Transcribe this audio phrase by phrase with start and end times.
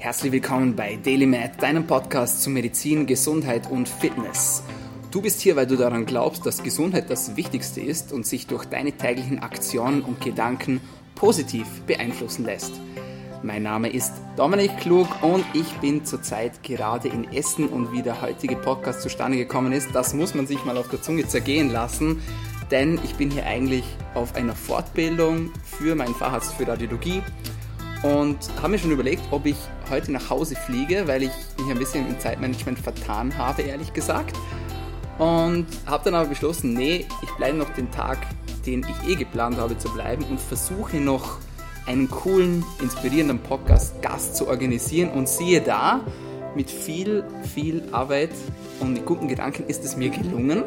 [0.00, 4.62] Herzlich willkommen bei DailyMed, deinem Podcast zu Medizin, Gesundheit und Fitness.
[5.10, 8.64] Du bist hier, weil du daran glaubst, dass Gesundheit das Wichtigste ist und sich durch
[8.66, 10.80] deine täglichen Aktionen und Gedanken
[11.16, 12.74] positiv beeinflussen lässt.
[13.42, 18.22] Mein Name ist Dominik Klug und ich bin zurzeit gerade in Essen und wie der
[18.22, 22.22] heutige Podcast zustande gekommen ist, das muss man sich mal auf der Zunge zergehen lassen,
[22.70, 23.84] denn ich bin hier eigentlich
[24.14, 27.20] auf einer Fortbildung für meinen Facharzt für Radiologie
[28.02, 29.56] und habe mir schon überlegt, ob ich
[29.90, 34.36] heute nach Hause fliege, weil ich mich ein bisschen im Zeitmanagement vertan habe, ehrlich gesagt.
[35.18, 38.18] Und habe dann aber beschlossen, nee, ich bleibe noch den Tag,
[38.66, 41.38] den ich eh geplant habe zu bleiben und versuche noch
[41.86, 45.10] einen coolen, inspirierenden Podcast-Gast zu organisieren.
[45.10, 46.02] Und siehe da,
[46.54, 48.30] mit viel, viel Arbeit
[48.80, 50.64] und mit guten Gedanken ist es mir gelungen.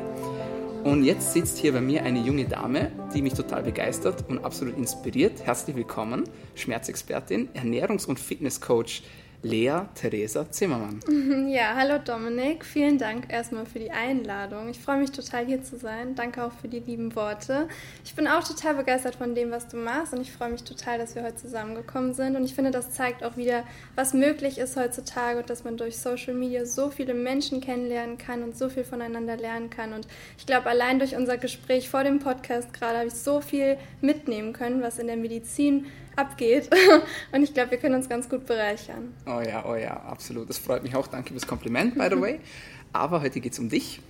[0.84, 4.76] Und jetzt sitzt hier bei mir eine junge Dame, die mich total begeistert und absolut
[4.76, 5.46] inspiriert.
[5.46, 6.24] Herzlich willkommen,
[6.56, 9.04] Schmerzexpertin, Ernährungs- und Fitnesscoach
[9.44, 11.00] Lea Theresa Zimmermann.
[11.52, 12.64] Ja, hallo Dominik.
[12.64, 14.70] Vielen Dank erstmal für die Einladung.
[14.70, 16.16] Ich freue mich total hier zu sein.
[16.16, 17.68] Danke auch für die lieben Worte.
[18.06, 20.98] Ich bin auch total begeistert von dem, was du machst und ich freue mich total,
[20.98, 22.36] dass wir heute zusammengekommen sind.
[22.36, 23.64] Und ich finde, das zeigt auch wieder,
[23.96, 28.44] was möglich ist heutzutage und dass man durch Social Media so viele Menschen kennenlernen kann
[28.44, 29.94] und so viel voneinander lernen kann.
[29.94, 33.78] Und ich glaube, allein durch unser Gespräch vor dem Podcast gerade habe ich so viel
[34.00, 35.88] mitnehmen können, was in der Medizin
[36.22, 36.70] abgeht.
[37.32, 39.14] Und ich glaube, wir können uns ganz gut bereichern.
[39.26, 40.50] Oh ja, oh ja, absolut.
[40.50, 41.08] Das freut mich auch.
[41.08, 42.40] Danke fürs Kompliment, by the way.
[42.94, 44.02] Aber heute geht es um dich.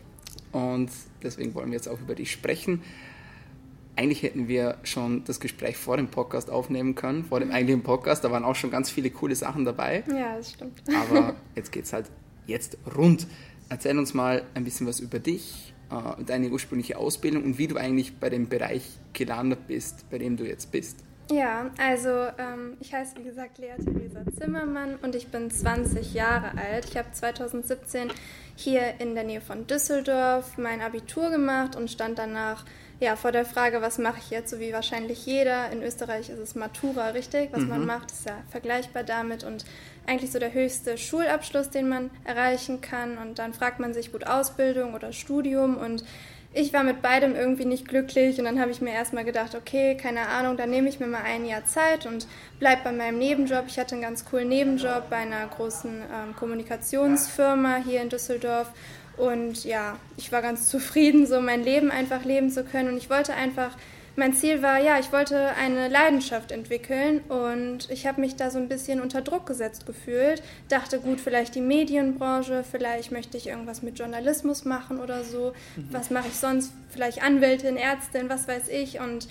[0.52, 0.89] Und
[1.23, 2.82] deswegen wollen wir jetzt auch über dich sprechen.
[3.95, 8.23] Eigentlich hätten wir schon das Gespräch vor dem Podcast aufnehmen können, vor dem eigentlichen Podcast.
[8.23, 10.04] Da waren auch schon ganz viele coole Sachen dabei.
[10.09, 10.82] Ja, das stimmt.
[10.95, 12.09] Aber jetzt geht es halt
[12.48, 13.28] jetzt rund.
[13.70, 17.78] Erzähl uns mal ein bisschen was über dich, äh, deine ursprüngliche Ausbildung und wie du
[17.78, 21.04] eigentlich bei dem Bereich gelandet bist, bei dem du jetzt bist.
[21.32, 26.52] Ja, also ähm, ich heiße wie gesagt Lea Theresa Zimmermann und ich bin 20 Jahre
[26.58, 26.86] alt.
[26.90, 28.12] Ich habe 2017
[28.58, 32.66] hier in der Nähe von Düsseldorf mein Abitur gemacht und stand danach
[33.00, 35.72] ja, vor der Frage, was mache ich jetzt, so wie wahrscheinlich jeder.
[35.72, 37.50] In Österreich ist es Matura, richtig?
[37.52, 37.70] Was mhm.
[37.70, 39.66] man macht, ist ja vergleichbar damit und
[40.05, 43.17] eigentlich so der höchste Schulabschluss, den man erreichen kann.
[43.17, 46.04] Und dann fragt man sich gut Ausbildung oder Studium und
[46.54, 49.95] ich war mit beidem irgendwie nicht glücklich und dann habe ich mir erstmal gedacht, okay,
[49.95, 52.28] keine Ahnung, dann nehme ich mir mal ein Jahr Zeit und
[52.60, 53.66] bleibe bei meinem Nebenjob.
[53.67, 58.72] Ich hatte einen ganz coolen Nebenjob bei einer großen ähm, Kommunikationsfirma hier in Düsseldorf
[59.16, 63.10] und ja, ich war ganz zufrieden, so mein Leben einfach leben zu können und ich
[63.10, 63.78] wollte einfach
[64.16, 68.58] mein Ziel war, ja, ich wollte eine Leidenschaft entwickeln und ich habe mich da so
[68.58, 70.44] ein bisschen unter Druck gesetzt gefühlt.
[70.67, 75.54] Dachte, gut, vielleicht die Medienbranche, vielleicht möchte ich irgendwas mit Journalismus machen oder so.
[75.76, 75.88] Mhm.
[75.92, 76.73] Was mache ich sonst?
[76.89, 78.99] Vielleicht Anwältin, Ärztin, was weiß ich.
[78.99, 79.27] Und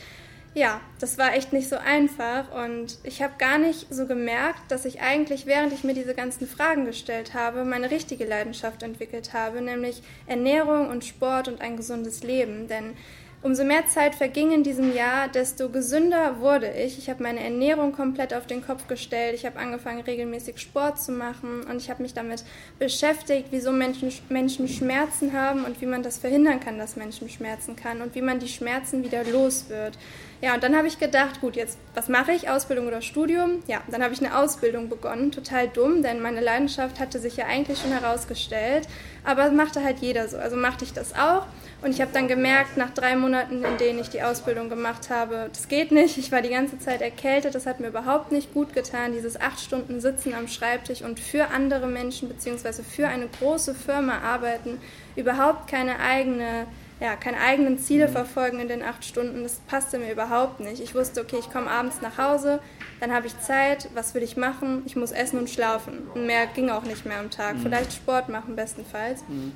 [0.55, 4.85] ja, das war echt nicht so einfach und ich habe gar nicht so gemerkt, dass
[4.85, 9.61] ich eigentlich, während ich mir diese ganzen Fragen gestellt habe, meine richtige Leidenschaft entwickelt habe,
[9.61, 12.67] nämlich Ernährung und Sport und ein gesundes Leben.
[12.67, 12.97] Denn
[13.43, 16.99] Umso mehr Zeit verging in diesem Jahr, desto gesünder wurde ich.
[16.99, 19.35] Ich habe meine Ernährung komplett auf den Kopf gestellt.
[19.35, 22.45] Ich habe angefangen, regelmäßig Sport zu machen und ich habe mich damit
[22.79, 27.77] beschäftigt, wieso Menschen, Menschen Schmerzen haben und wie man das verhindern kann, dass Menschen Schmerzen
[27.77, 29.97] kann und wie man die Schmerzen wieder los wird.
[30.43, 32.51] Ja, und dann habe ich gedacht, gut, jetzt, was mache ich?
[32.51, 33.63] Ausbildung oder Studium?
[33.67, 35.33] Ja, dann habe ich eine Ausbildung begonnen.
[35.33, 38.87] Total dumm, denn meine Leidenschaft hatte sich ja eigentlich schon herausgestellt.
[39.25, 40.37] Aber machte halt jeder so.
[40.37, 41.47] Also machte ich das auch.
[41.83, 45.49] Und ich habe dann gemerkt, nach drei Monaten, in denen ich die Ausbildung gemacht habe,
[45.53, 46.19] das geht nicht.
[46.19, 47.55] Ich war die ganze Zeit erkältet.
[47.55, 49.13] Das hat mir überhaupt nicht gut getan.
[49.13, 52.83] Dieses acht Stunden Sitzen am Schreibtisch und für andere Menschen bzw.
[52.83, 54.79] für eine große Firma arbeiten,
[55.17, 56.67] überhaupt keine eigene
[57.01, 58.13] ja, keine eigenen Ziele mhm.
[58.13, 60.83] verfolgen in den acht Stunden, das passte mir überhaupt nicht.
[60.83, 62.61] Ich wusste, okay, ich komme abends nach Hause,
[63.01, 64.83] dann habe ich Zeit, was will ich machen?
[64.85, 66.09] Ich muss essen und schlafen.
[66.15, 67.57] Und mehr ging auch nicht mehr am Tag.
[67.57, 67.63] Mhm.
[67.63, 69.25] Vielleicht Sport machen bestenfalls.
[69.29, 69.53] Mhm.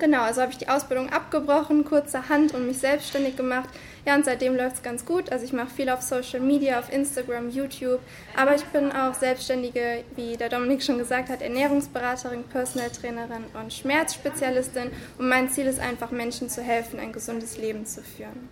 [0.00, 3.68] Genau, also habe ich die Ausbildung abgebrochen, kurzerhand und mich selbstständig gemacht.
[4.06, 5.30] Ja, und seitdem läuft es ganz gut.
[5.30, 8.00] Also ich mache viel auf Social Media, auf Instagram, YouTube.
[8.34, 13.74] Aber ich bin auch Selbstständige, wie der Dominik schon gesagt hat, Ernährungsberaterin, Personal Trainerin und
[13.74, 14.90] Schmerzspezialistin.
[15.18, 18.48] Und mein Ziel ist einfach, Menschen zu helfen, ein gesundes Leben zu führen.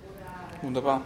[0.61, 1.01] Wunderbar.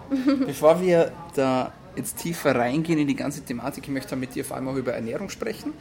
[0.45, 4.57] Bevor wir da jetzt tiefer reingehen in die ganze Thematik, ich möchte mit dir vor
[4.57, 5.73] allem auch über Ernährung sprechen.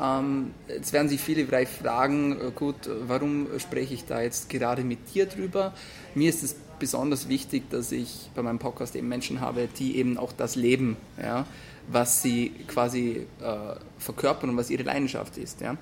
[0.00, 2.76] Ähm, jetzt werden sich viele vielleicht fragen, äh, gut,
[3.06, 5.72] warum spreche ich da jetzt gerade mit dir drüber?
[6.14, 10.18] Mir ist es besonders wichtig, dass ich bei meinem Podcast eben Menschen habe, die eben
[10.18, 11.46] auch das leben, ja,
[11.88, 15.60] was sie quasi äh, verkörpern und was ihre Leidenschaft ist.
[15.60, 15.76] Ja.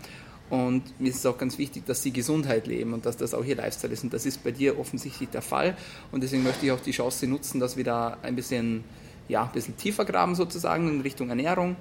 [0.51, 3.45] Und mir ist es auch ganz wichtig, dass sie Gesundheit leben und dass das auch
[3.45, 4.05] ihr Lifestyle ist.
[4.05, 5.77] Und das ist bei dir offensichtlich der Fall.
[6.11, 8.85] Und deswegen möchte ich auch die Chance nutzen, dass wir da ein bisschen,
[9.29, 11.77] ja, ein bisschen tiefer graben sozusagen in Richtung Ernährung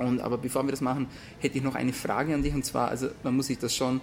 [0.00, 1.08] Und, aber bevor wir das machen,
[1.38, 4.00] hätte ich noch eine Frage an dich und zwar, also man muss sich das schon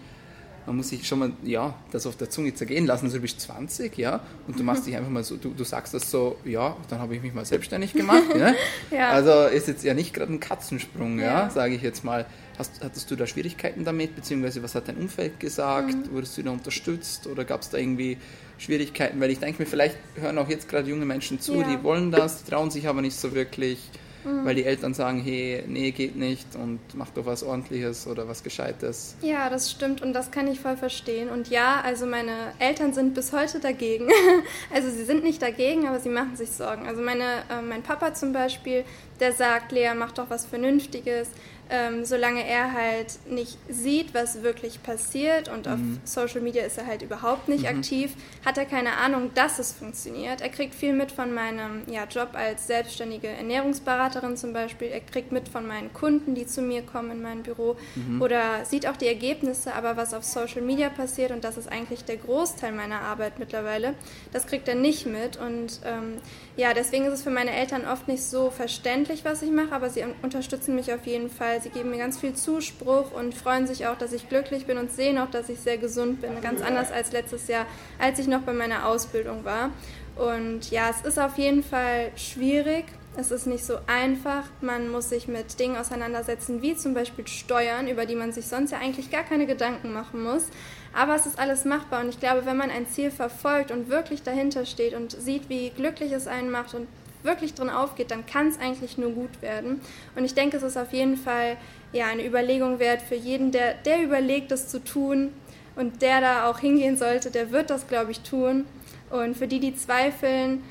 [0.67, 3.05] man muss sich schon mal, ja, das auf der Zunge zergehen lassen.
[3.05, 5.93] Also du bist 20, ja, und du machst dich einfach mal so, du, du sagst
[5.93, 8.35] das so, ja, dann habe ich mich mal selbstständig gemacht.
[8.37, 8.53] ja?
[8.91, 9.09] ja.
[9.11, 12.25] Also ist jetzt ja nicht gerade ein Katzensprung, ja, ja sage ich jetzt mal.
[12.57, 15.93] Hast, hattest du da Schwierigkeiten damit, beziehungsweise was hat dein Umfeld gesagt?
[15.93, 16.11] Mhm.
[16.11, 18.17] Wurdest du da unterstützt oder gab es da irgendwie
[18.57, 19.21] Schwierigkeiten?
[19.21, 21.69] Weil ich denke mir, vielleicht hören auch jetzt gerade junge Menschen zu, ja.
[21.69, 23.79] die wollen das, trauen sich aber nicht so wirklich
[24.23, 24.45] mhm.
[24.45, 28.43] weil die Eltern sagen, hey, nee, geht nicht und mach doch was Ordentliches oder was
[28.43, 29.15] Gescheites.
[29.21, 31.29] Ja, das stimmt und das kann ich voll verstehen.
[31.29, 34.09] Und ja, also meine Eltern sind bis heute dagegen.
[34.73, 36.87] also sie sind nicht dagegen, aber sie machen sich Sorgen.
[36.87, 38.83] Also meine, äh, mein Papa zum Beispiel,
[39.19, 41.29] der sagt, Lea, mach doch was Vernünftiges
[41.69, 45.71] ähm, solange er halt nicht sieht, was wirklich passiert und mhm.
[45.73, 47.77] auf Social Media ist er halt überhaupt nicht mhm.
[47.77, 48.13] aktiv,
[48.45, 50.41] hat er keine Ahnung, dass es funktioniert.
[50.41, 54.87] Er kriegt viel mit von meinem ja, Job als selbstständige Ernährungsberaterin zum Beispiel.
[54.87, 58.21] Er kriegt mit von meinen Kunden, die zu mir kommen in mein Büro mhm.
[58.21, 62.05] oder sieht auch die Ergebnisse, aber was auf Social Media passiert und das ist eigentlich
[62.05, 63.93] der Großteil meiner Arbeit mittlerweile,
[64.31, 66.17] das kriegt er nicht mit und ähm,
[66.55, 69.89] ja, deswegen ist es für meine Eltern oft nicht so verständlich, was ich mache, aber
[69.89, 71.56] sie unterstützen mich auf jeden Fall.
[71.61, 74.91] Sie geben mir ganz viel Zuspruch und freuen sich auch, dass ich glücklich bin und
[74.91, 76.41] sehen auch, dass ich sehr gesund bin.
[76.41, 77.65] Ganz anders als letztes Jahr,
[77.99, 79.71] als ich noch bei meiner Ausbildung war.
[80.15, 82.85] Und ja, es ist auf jeden Fall schwierig.
[83.19, 84.43] Es ist nicht so einfach.
[84.61, 88.71] Man muss sich mit Dingen auseinandersetzen, wie zum Beispiel Steuern, über die man sich sonst
[88.71, 90.47] ja eigentlich gar keine Gedanken machen muss.
[90.93, 94.23] Aber es ist alles machbar und ich glaube, wenn man ein Ziel verfolgt und wirklich
[94.23, 96.87] dahinter steht und sieht, wie glücklich es einen macht und
[97.23, 99.81] wirklich drin aufgeht, dann kann es eigentlich nur gut werden.
[100.15, 101.57] Und ich denke, es ist auf jeden Fall
[101.91, 105.31] ja, eine Überlegung wert für jeden, der, der überlegt, das zu tun
[105.75, 108.65] und der da auch hingehen sollte, der wird das, glaube ich, tun.
[109.09, 110.63] Und für die, die zweifeln,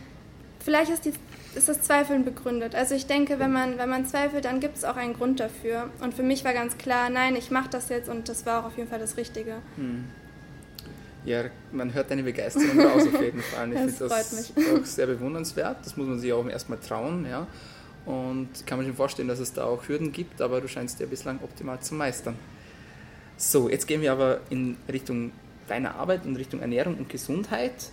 [0.60, 1.12] vielleicht ist die
[1.56, 2.75] ist das Zweifeln begründet.
[2.75, 5.90] Also ich denke, wenn man, wenn man zweifelt, dann gibt es auch einen Grund dafür.
[6.00, 8.66] Und für mich war ganz klar, nein, ich mache das jetzt und das war auch
[8.66, 9.56] auf jeden Fall das Richtige.
[9.76, 10.04] Hm.
[11.26, 13.73] Ja, man hört deine Begeisterung raus auf jeden Fall.
[13.73, 15.78] Ich finde das auch sehr bewundernswert.
[15.84, 17.26] Das muss man sich auch erstmal trauen.
[17.28, 17.46] Ja.
[18.06, 21.06] Und kann man sich vorstellen, dass es da auch Hürden gibt, aber du scheinst ja
[21.06, 22.37] bislang optimal zu meistern.
[23.37, 25.32] So, jetzt gehen wir aber in Richtung
[25.67, 27.90] deiner Arbeit, in Richtung Ernährung und Gesundheit.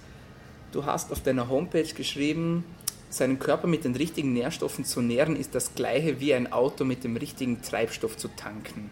[0.71, 2.63] Du hast auf deiner Homepage geschrieben,
[3.09, 7.03] seinen Körper mit den richtigen Nährstoffen zu nähren, ist das gleiche wie ein Auto mit
[7.03, 8.91] dem richtigen Treibstoff zu tanken.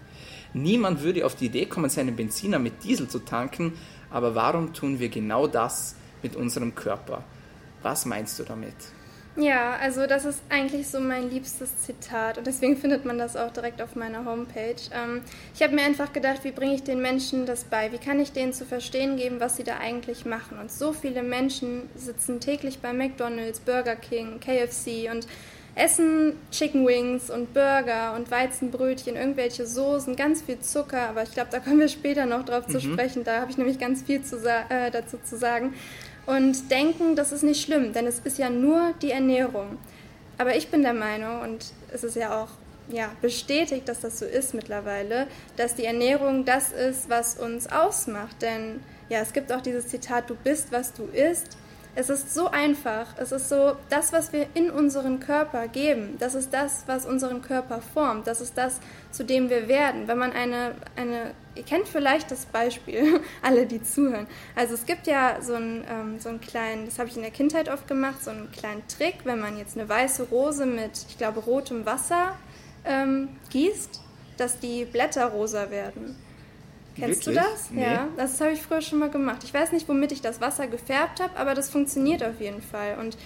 [0.54, 3.74] Niemand würde auf die Idee kommen, seinen Benziner mit Diesel zu tanken,
[4.12, 7.24] aber warum tun wir genau das mit unserem Körper?
[7.81, 8.75] Was meinst du damit?
[9.38, 13.52] Ja, also das ist eigentlich so mein liebstes Zitat und deswegen findet man das auch
[13.52, 14.75] direkt auf meiner Homepage.
[14.94, 15.22] Ähm,
[15.56, 17.92] ich habe mir einfach gedacht, wie bringe ich den Menschen das bei?
[17.94, 20.60] Wie kann ich denen zu verstehen geben, was sie da eigentlich machen?
[20.60, 25.25] Und so viele Menschen sitzen täglich bei McDonald's, Burger King, KFC und
[25.76, 31.50] essen Chicken Wings und Burger und Weizenbrötchen, irgendwelche Soßen, ganz viel Zucker, aber ich glaube,
[31.52, 32.72] da kommen wir später noch drauf mhm.
[32.72, 33.24] zu sprechen.
[33.24, 35.74] Da habe ich nämlich ganz viel zu äh, dazu zu sagen
[36.26, 39.78] und denken, das ist nicht schlimm, denn es ist ja nur die Ernährung.
[40.38, 42.50] Aber ich bin der Meinung, und es ist ja auch
[42.90, 48.42] ja, bestätigt, dass das so ist mittlerweile, dass die Ernährung das ist, was uns ausmacht.
[48.42, 51.58] Denn ja, es gibt auch dieses Zitat, du bist, was du isst.
[51.94, 53.08] Es ist so einfach.
[53.18, 57.42] Es ist so, das, was wir in unseren Körper geben, das ist das, was unseren
[57.42, 58.28] Körper formt.
[58.28, 58.80] Das ist das,
[59.12, 60.08] zu dem wir werden.
[60.08, 64.27] Wenn man eine, eine ihr kennt vielleicht das Beispiel, alle, die zuhören.
[64.56, 67.32] Also es gibt ja so einen, ähm, so einen kleinen, das habe ich in der
[67.32, 71.18] Kindheit oft gemacht, so einen kleinen Trick, wenn man jetzt eine weiße Rose mit, ich
[71.18, 72.38] glaube, rotem Wasser
[72.86, 74.01] ähm, gießt,
[74.38, 76.15] dass die Blätter rosa werden.
[76.95, 77.43] Kennst Wirklich?
[77.43, 77.71] du das?
[77.71, 77.83] Nee.
[77.83, 79.43] Ja, das habe ich früher schon mal gemacht.
[79.43, 82.98] Ich weiß nicht, womit ich das Wasser gefärbt habe, aber das funktioniert auf jeden Fall.
[83.00, 83.17] Und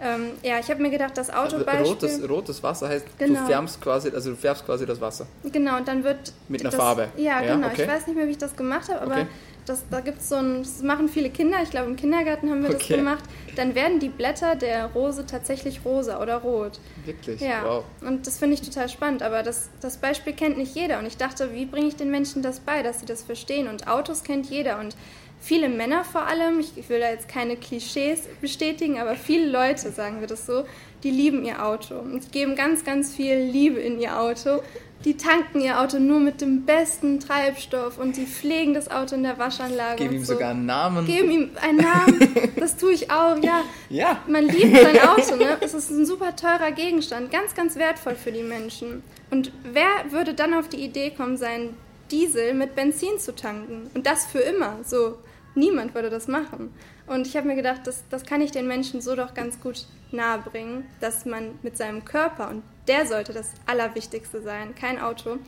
[0.00, 1.86] ähm, ja, ich habe mir gedacht, das also Autobeispiel...
[1.86, 3.40] Rotes, rotes Wasser heißt, genau.
[3.40, 5.26] du, färbst quasi, also du färbst quasi das Wasser.
[5.44, 6.32] Genau, und dann wird...
[6.48, 7.08] Mit einer das, Farbe.
[7.16, 7.68] Ja, ja genau.
[7.68, 7.82] Okay.
[7.82, 9.26] Ich weiß nicht mehr, wie ich das gemacht habe, aber okay.
[9.66, 10.62] Das, da gibt es so ein...
[10.62, 12.78] Das machen viele Kinder, ich glaube im Kindergarten haben wir okay.
[12.78, 13.24] das gemacht.
[13.56, 16.80] Dann werden die Blätter der Rose tatsächlich rosa oder rot.
[17.04, 17.40] Wirklich?
[17.40, 17.64] Ja.
[17.64, 17.84] Wow.
[18.00, 20.98] Und das finde ich total spannend, aber das, das Beispiel kennt nicht jeder.
[20.98, 23.68] Und ich dachte, wie bringe ich den Menschen das bei, dass sie das verstehen?
[23.68, 24.96] Und Autos kennt jeder und
[25.42, 30.20] viele Männer vor allem, ich will da jetzt keine Klischees bestätigen, aber viele Leute, sagen
[30.20, 30.64] wir das so,
[31.02, 34.62] die lieben ihr Auto und geben ganz, ganz viel Liebe in ihr Auto.
[35.04, 39.24] Die tanken ihr Auto nur mit dem besten Treibstoff und die pflegen das Auto in
[39.24, 40.04] der Waschanlage.
[40.04, 40.34] Geben ihm so.
[40.34, 41.06] sogar einen Namen.
[41.06, 42.52] Geben ihm einen Namen.
[42.56, 43.62] Das tue ich auch, ja.
[43.88, 44.20] ja.
[44.28, 45.56] Man liebt sein Auto, ne?
[45.60, 49.02] Es ist ein super teurer Gegenstand, ganz, ganz wertvoll für die Menschen.
[49.30, 51.76] Und wer würde dann auf die Idee kommen, seinen
[52.10, 53.90] Diesel mit Benzin zu tanken?
[53.94, 55.16] Und das für immer, so.
[55.54, 56.72] Niemand würde das machen.
[57.06, 59.86] Und ich habe mir gedacht, das, das kann ich den Menschen so doch ganz gut
[60.10, 65.38] nahebringen, dass man mit seinem Körper und der sollte das Allerwichtigste sein, kein Auto,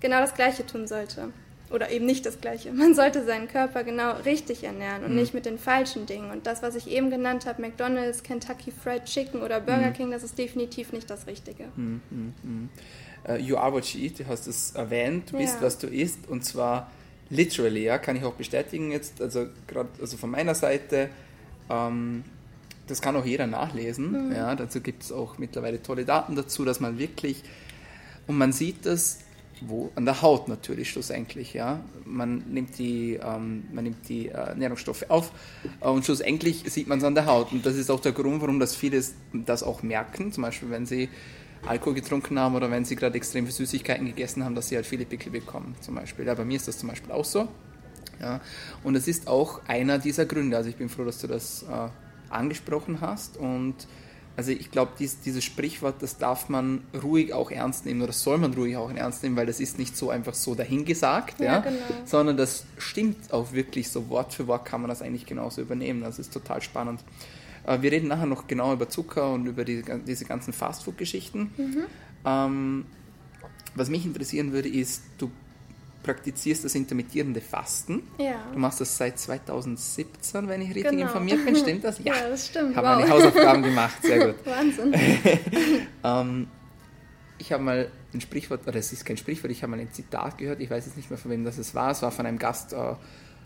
[0.00, 1.30] genau das Gleiche tun sollte.
[1.70, 2.72] Oder eben nicht das Gleiche.
[2.72, 5.16] Man sollte seinen Körper genau richtig ernähren und mhm.
[5.16, 6.30] nicht mit den falschen Dingen.
[6.30, 9.92] Und das, was ich eben genannt habe, McDonald's, Kentucky Fried Chicken oder Burger mhm.
[9.94, 11.64] King, das ist definitiv nicht das Richtige.
[11.74, 12.68] Mhm.
[13.26, 15.62] Uh, you are what you eat, du hast es erwähnt, du bist, ja.
[15.62, 16.28] was du isst.
[16.28, 16.90] Und zwar
[17.30, 21.08] literally, ja, kann ich auch bestätigen jetzt, also gerade also von meiner Seite,
[21.70, 22.24] ähm,
[22.86, 24.28] das kann auch jeder nachlesen.
[24.28, 24.32] Mhm.
[24.32, 27.42] Ja, dazu gibt es auch mittlerweile tolle Daten dazu, dass man wirklich,
[28.26, 29.20] und man sieht das
[29.60, 31.54] wo, an der Haut natürlich schlussendlich.
[31.54, 31.80] Ja.
[32.04, 35.32] Man nimmt die, ähm, man nimmt die äh, Nährungsstoffe auf
[35.80, 37.52] äh, und schlussendlich sieht man es an der Haut.
[37.52, 40.86] Und das ist auch der Grund, warum das viele das auch merken, zum Beispiel wenn
[40.86, 41.08] sie
[41.66, 44.86] Alkohol getrunken haben oder wenn sie gerade extrem viel Süßigkeiten gegessen haben, dass sie halt
[44.86, 46.26] viele Pickel bekommen zum Beispiel.
[46.26, 47.48] Ja, bei mir ist das zum Beispiel auch so.
[48.20, 48.40] Ja.
[48.82, 50.56] Und es ist auch einer dieser Gründe.
[50.56, 51.88] Also ich bin froh, dass du das äh,
[52.34, 53.74] angesprochen hast und
[54.36, 58.38] also ich glaube, dies, dieses Sprichwort, das darf man ruhig auch ernst nehmen oder soll
[58.38, 61.60] man ruhig auch ernst nehmen, weil das ist nicht so einfach so dahingesagt, ja, ja
[61.60, 61.76] genau.
[62.04, 66.02] sondern das stimmt auch wirklich so Wort für Wort kann man das eigentlich genauso übernehmen.
[66.02, 67.00] Das ist total spannend.
[67.64, 71.52] Äh, wir reden nachher noch genau über Zucker und über die, diese ganzen Fastfood-Geschichten.
[71.56, 71.84] Mhm.
[72.24, 72.84] Ähm,
[73.76, 75.30] was mich interessieren würde, ist, du
[76.04, 78.04] praktizierst das intermittierende Fasten.
[78.18, 78.44] Ja.
[78.52, 81.02] Du machst das seit 2017, wenn ich richtig genau.
[81.02, 81.56] informiert bin.
[81.56, 81.98] Stimmt das?
[82.04, 82.70] Ja, ja das stimmt.
[82.70, 82.96] Ich habe wow.
[82.96, 83.96] meine Hausaufgaben gemacht.
[84.02, 84.36] Sehr gut.
[84.46, 84.94] Wahnsinn.
[86.04, 86.46] ähm,
[87.38, 90.38] ich habe mal ein Sprichwort, oder es ist kein Sprichwort, ich habe mal ein Zitat
[90.38, 91.90] gehört, ich weiß jetzt nicht mehr, von wem das es war.
[91.90, 92.94] Es war von einem Gast äh,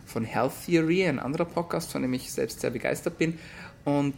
[0.05, 3.39] von Health Theory, ein anderer Podcast, von dem ich selbst sehr begeistert bin.
[3.85, 4.15] Und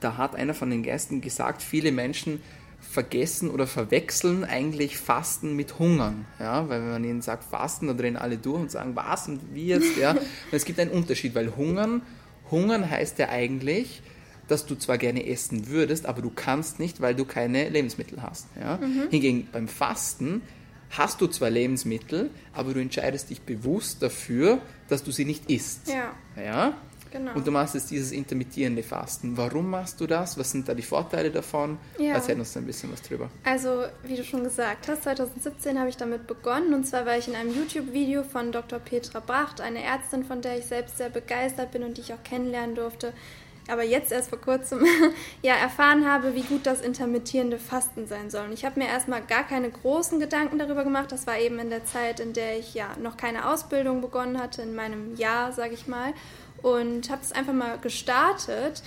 [0.00, 2.40] da hat einer von den Gästen gesagt, viele Menschen
[2.82, 6.26] vergessen oder verwechseln eigentlich Fasten mit Hungern.
[6.38, 6.68] Ja?
[6.68, 9.68] Weil wenn man ihnen sagt Fasten, dann drehen alle durch und sagen, was und wie
[9.68, 9.96] jetzt?
[9.96, 10.10] Ja?
[10.10, 10.20] Und
[10.52, 12.02] es gibt einen Unterschied, weil Hungern,
[12.50, 14.02] Hungern heißt ja eigentlich,
[14.48, 18.46] dass du zwar gerne essen würdest, aber du kannst nicht, weil du keine Lebensmittel hast.
[18.60, 18.76] Ja?
[18.76, 19.08] Mhm.
[19.10, 20.42] Hingegen beim Fasten
[20.90, 25.88] hast du zwar Lebensmittel, aber du entscheidest dich bewusst dafür, dass du sie nicht isst.
[25.88, 26.12] Ja.
[26.36, 26.74] ja?
[27.12, 27.34] Genau.
[27.34, 29.36] Und du machst jetzt dieses intermittierende Fasten.
[29.36, 30.38] Warum machst du das?
[30.38, 31.78] Was sind da die Vorteile davon?
[31.98, 32.14] Ja.
[32.14, 33.28] Erzähl uns ein bisschen was drüber.
[33.44, 36.72] Also, wie du schon gesagt hast, 2017 habe ich damit begonnen.
[36.72, 38.78] Und zwar war ich in einem YouTube-Video von Dr.
[38.78, 42.22] Petra Bracht, eine Ärztin, von der ich selbst sehr begeistert bin und die ich auch
[42.24, 43.12] kennenlernen durfte.
[43.68, 44.84] Aber jetzt erst vor kurzem
[45.42, 48.46] ja, erfahren habe, wie gut das intermittierende Fasten sein soll.
[48.46, 51.12] Und ich habe mir erstmal gar keine großen Gedanken darüber gemacht.
[51.12, 54.62] Das war eben in der Zeit, in der ich ja noch keine Ausbildung begonnen hatte,
[54.62, 56.14] in meinem Jahr, sage ich mal
[56.62, 58.82] und habe es einfach mal gestartet.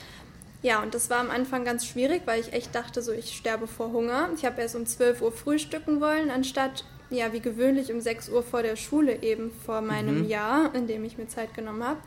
[0.62, 3.68] Ja, und das war am Anfang ganz schwierig, weil ich echt dachte, so ich sterbe
[3.68, 4.30] vor Hunger.
[4.36, 8.42] Ich habe erst um 12 Uhr frühstücken wollen, anstatt ja wie gewöhnlich um 6 Uhr
[8.42, 10.28] vor der Schule eben vor meinem mhm.
[10.28, 12.00] Jahr, in dem ich mir Zeit genommen habe.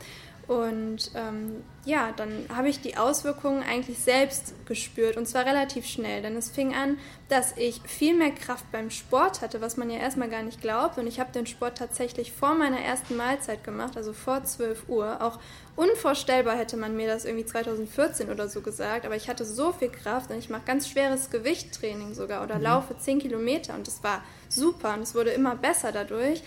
[0.49, 6.23] Und ähm, ja, dann habe ich die Auswirkungen eigentlich selbst gespürt und zwar relativ schnell.
[6.23, 9.99] Denn es fing an, dass ich viel mehr Kraft beim Sport hatte, was man ja
[9.99, 10.97] erstmal gar nicht glaubt.
[10.97, 15.21] Und ich habe den Sport tatsächlich vor meiner ersten Mahlzeit gemacht, also vor 12 Uhr.
[15.21, 15.37] Auch
[15.75, 19.05] unvorstellbar hätte man mir das irgendwie 2014 oder so gesagt.
[19.05, 22.63] Aber ich hatte so viel Kraft und ich mache ganz schweres Gewichttraining sogar oder mhm.
[22.63, 26.41] laufe 10 Kilometer und es war super und es wurde immer besser dadurch.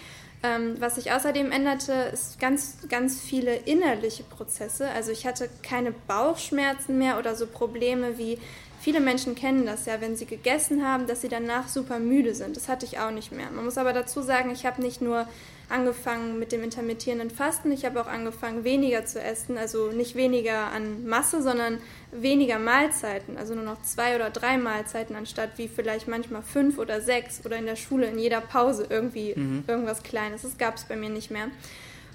[0.44, 4.90] Ähm, was sich außerdem änderte, ist ganz, ganz viele innerliche Prozesse.
[4.90, 8.38] Also ich hatte keine Bauchschmerzen mehr oder so Probleme wie
[8.82, 12.56] viele Menschen kennen das ja, wenn sie gegessen haben, dass sie danach super müde sind.
[12.56, 13.48] Das hatte ich auch nicht mehr.
[13.52, 15.28] Man muss aber dazu sagen, ich habe nicht nur
[15.72, 17.72] angefangen mit dem intermittierenden Fasten.
[17.72, 19.56] Ich habe auch angefangen, weniger zu essen.
[19.58, 21.78] Also nicht weniger an Masse, sondern
[22.12, 23.36] weniger Mahlzeiten.
[23.36, 27.56] Also nur noch zwei oder drei Mahlzeiten anstatt wie vielleicht manchmal fünf oder sechs oder
[27.56, 29.64] in der Schule in jeder Pause irgendwie mhm.
[29.66, 30.42] irgendwas Kleines.
[30.42, 31.48] Das gab es bei mir nicht mehr.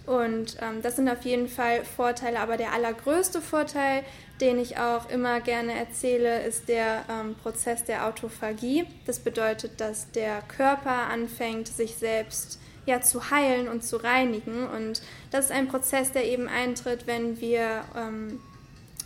[0.06, 2.40] Und ähm, das sind auf jeden Fall Vorteile.
[2.40, 4.04] Aber der allergrößte Vorteil,
[4.40, 8.86] den ich auch immer gerne erzähle, ist der ähm, Prozess der Autophagie.
[9.06, 14.66] Das bedeutet, dass der Körper anfängt, sich selbst zu ja, zu heilen und zu reinigen.
[14.66, 18.40] Und das ist ein Prozess, der eben eintritt, wenn wir, ähm,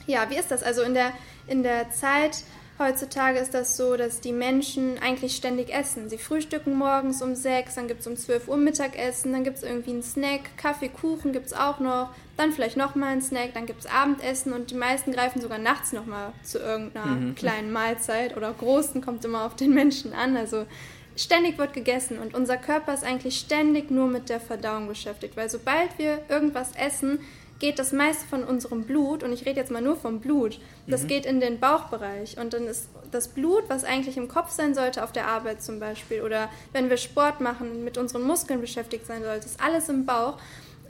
[0.07, 0.63] ja, wie ist das?
[0.63, 1.11] Also in der,
[1.47, 2.43] in der Zeit
[2.79, 6.09] heutzutage ist das so, dass die Menschen eigentlich ständig essen.
[6.09, 9.63] Sie frühstücken morgens um sechs, dann gibt es um 12 Uhr Mittagessen, dann gibt es
[9.63, 13.65] irgendwie einen Snack, Kaffee, Kuchen gibt es auch noch, dann vielleicht nochmal einen Snack, dann
[13.65, 17.35] gibt es Abendessen und die meisten greifen sogar nachts nochmal zu irgendeiner mhm.
[17.35, 20.37] kleinen Mahlzeit oder großen, kommt immer auf den Menschen an.
[20.37, 20.65] Also
[21.15, 25.49] ständig wird gegessen und unser Körper ist eigentlich ständig nur mit der Verdauung beschäftigt, weil
[25.49, 27.19] sobald wir irgendwas essen,
[27.61, 31.03] geht das meiste von unserem Blut, und ich rede jetzt mal nur vom Blut, das
[31.03, 31.07] mhm.
[31.07, 32.37] geht in den Bauchbereich.
[32.39, 35.79] Und dann ist das Blut, was eigentlich im Kopf sein sollte, auf der Arbeit zum
[35.79, 40.05] Beispiel, oder wenn wir Sport machen, mit unseren Muskeln beschäftigt sein sollte, ist alles im
[40.07, 40.37] Bauch.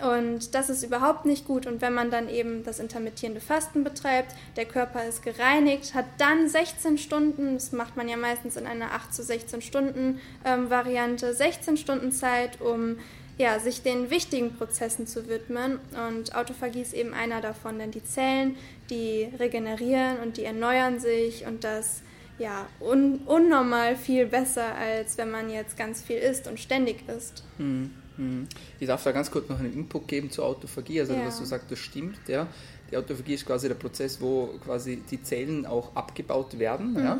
[0.01, 1.67] Und das ist überhaupt nicht gut.
[1.67, 6.49] Und wenn man dann eben das intermittierende Fasten betreibt, der Körper ist gereinigt, hat dann
[6.49, 11.33] 16 Stunden, das macht man ja meistens in einer 8 zu 16 Stunden ähm, Variante,
[11.33, 12.97] 16 Stunden Zeit, um
[13.37, 15.79] ja, sich den wichtigen Prozessen zu widmen.
[16.09, 18.55] Und Autophagie ist eben einer davon, denn die Zellen,
[18.89, 22.01] die regenerieren und die erneuern sich und das
[22.39, 27.43] ja, un unnormal viel besser, als wenn man jetzt ganz viel isst und ständig isst.
[27.57, 27.91] Mhm.
[28.17, 28.47] Mhm.
[28.79, 30.99] Ich darf da ganz kurz noch einen Input geben zur Autophagie.
[30.99, 31.25] Also, ja.
[31.25, 32.17] was du sagst, das stimmt.
[32.27, 32.47] Ja.
[32.91, 36.93] Die Autophagie ist quasi der Prozess, wo quasi die Zellen auch abgebaut werden.
[36.93, 36.99] Mhm.
[36.99, 37.17] Ja.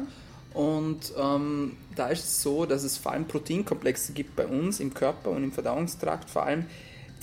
[0.54, 4.94] Und ähm, da ist es so, dass es vor allem Proteinkomplexe gibt bei uns im
[4.94, 6.66] Körper und im Verdauungstrakt, vor allem,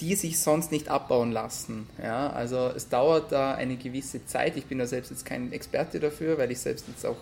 [0.00, 1.86] die sich sonst nicht abbauen lassen.
[2.02, 4.56] Ja, also es dauert da eine gewisse Zeit.
[4.56, 7.16] Ich bin da selbst jetzt kein Experte dafür, weil ich selbst jetzt auch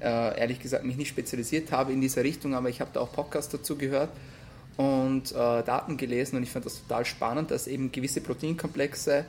[0.00, 3.12] äh, ehrlich gesagt mich nicht spezialisiert habe in dieser Richtung, aber ich habe da auch
[3.12, 4.10] Podcasts dazu gehört
[4.78, 9.24] und äh, Daten gelesen und ich fand das total spannend, dass eben gewisse Proteinkomplexe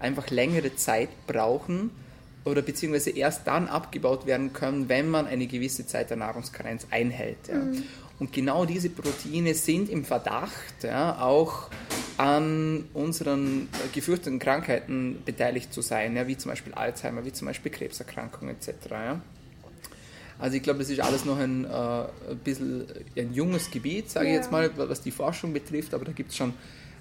[0.00, 1.90] einfach längere Zeit brauchen
[2.44, 7.48] oder beziehungsweise erst dann abgebaut werden können, wenn man eine gewisse Zeit der Nahrungskarenz einhält.
[7.48, 7.54] Ja.
[7.54, 7.84] Mhm.
[8.18, 11.70] Und genau diese Proteine sind im Verdacht, ja, auch
[12.16, 17.70] an unseren gefürchteten Krankheiten beteiligt zu sein, ja, wie zum Beispiel Alzheimer, wie zum Beispiel
[17.70, 18.72] Krebserkrankungen etc.
[18.90, 19.20] Ja.
[20.38, 22.84] Also ich glaube, das ist alles noch ein, äh, ein bisschen
[23.16, 26.36] ein junges Gebiet, sage ich jetzt mal, was die Forschung betrifft, aber da gibt es
[26.36, 26.54] schon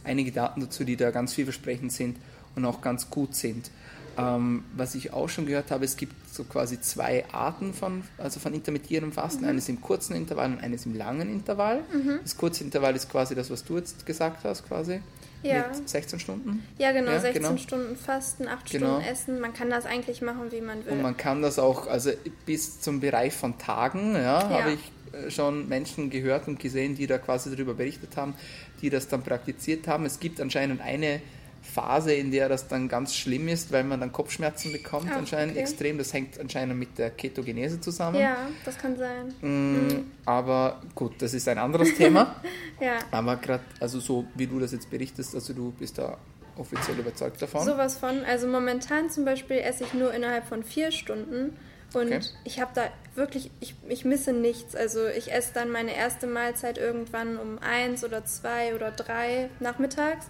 [0.04, 2.18] einige Daten dazu, die da ganz vielversprechend sind
[2.56, 3.70] und auch ganz gut sind.
[4.18, 8.40] Ähm, was ich auch schon gehört habe, es gibt so quasi zwei Arten von, also
[8.40, 9.50] von intermittierendem Fasten, mhm.
[9.50, 11.84] eines im kurzen Intervall und eines im langen Intervall.
[11.94, 12.20] Mhm.
[12.24, 15.02] Das kurze Intervall ist quasi das, was du jetzt gesagt hast, quasi.
[15.44, 15.68] Ja.
[15.68, 16.64] Mit 16 Stunden?
[16.78, 17.58] Ja, genau, ja, 16 genau.
[17.58, 18.88] Stunden Fasten, 8 genau.
[18.88, 19.40] Stunden Essen.
[19.40, 20.94] Man kann das eigentlich machen, wie man will.
[20.94, 22.12] Und man kann das auch, also
[22.46, 24.50] bis zum Bereich von Tagen, ja, ja.
[24.50, 28.34] habe ich äh, schon Menschen gehört und gesehen, die da quasi darüber berichtet haben,
[28.82, 30.06] die das dann praktiziert haben.
[30.06, 31.22] Es gibt anscheinend eine
[31.68, 35.52] Phase, in der das dann ganz schlimm ist, weil man dann Kopfschmerzen bekommt, ah, anscheinend
[35.52, 35.62] okay.
[35.62, 35.98] extrem.
[35.98, 38.20] Das hängt anscheinend mit der Ketogenese zusammen.
[38.20, 39.34] Ja, das kann sein.
[39.42, 40.12] Mm, mhm.
[40.26, 42.36] Aber gut, das ist ein anderes Thema.
[42.80, 42.98] ja.
[43.12, 46.18] Aber gerade, also so wie du das jetzt berichtest, also du bist da
[46.58, 47.64] offiziell überzeugt davon.
[47.66, 48.24] Sowas von.
[48.26, 51.56] Also momentan zum Beispiel esse ich nur innerhalb von vier Stunden.
[51.94, 52.22] Und okay.
[52.44, 52.84] ich habe da
[53.16, 54.76] wirklich, ich, ich misse nichts.
[54.76, 60.28] Also ich esse dann meine erste Mahlzeit irgendwann um eins oder zwei oder drei nachmittags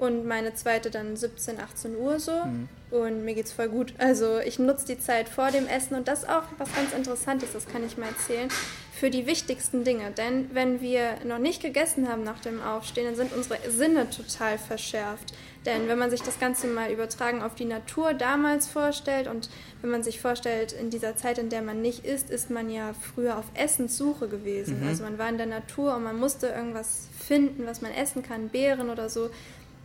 [0.00, 2.32] und meine zweite dann 17, 18 Uhr so.
[2.32, 2.68] Mhm.
[2.90, 3.94] Und mir geht's voll gut.
[3.98, 7.52] Also ich nutze die Zeit vor dem Essen und das ist auch was ganz Interessantes,
[7.52, 8.48] das kann ich mal erzählen,
[8.92, 10.10] für die wichtigsten Dinge.
[10.10, 14.58] Denn wenn wir noch nicht gegessen haben nach dem Aufstehen, dann sind unsere Sinne total
[14.58, 15.34] verschärft.
[15.66, 19.50] Denn wenn man sich das Ganze mal übertragen auf die Natur damals vorstellt und
[19.82, 22.94] wenn man sich vorstellt, in dieser Zeit, in der man nicht isst, ist man ja
[23.14, 24.80] früher auf Essenssuche gewesen.
[24.80, 24.88] Mhm.
[24.88, 28.48] Also man war in der Natur und man musste irgendwas finden, was man essen kann,
[28.48, 29.28] Beeren oder so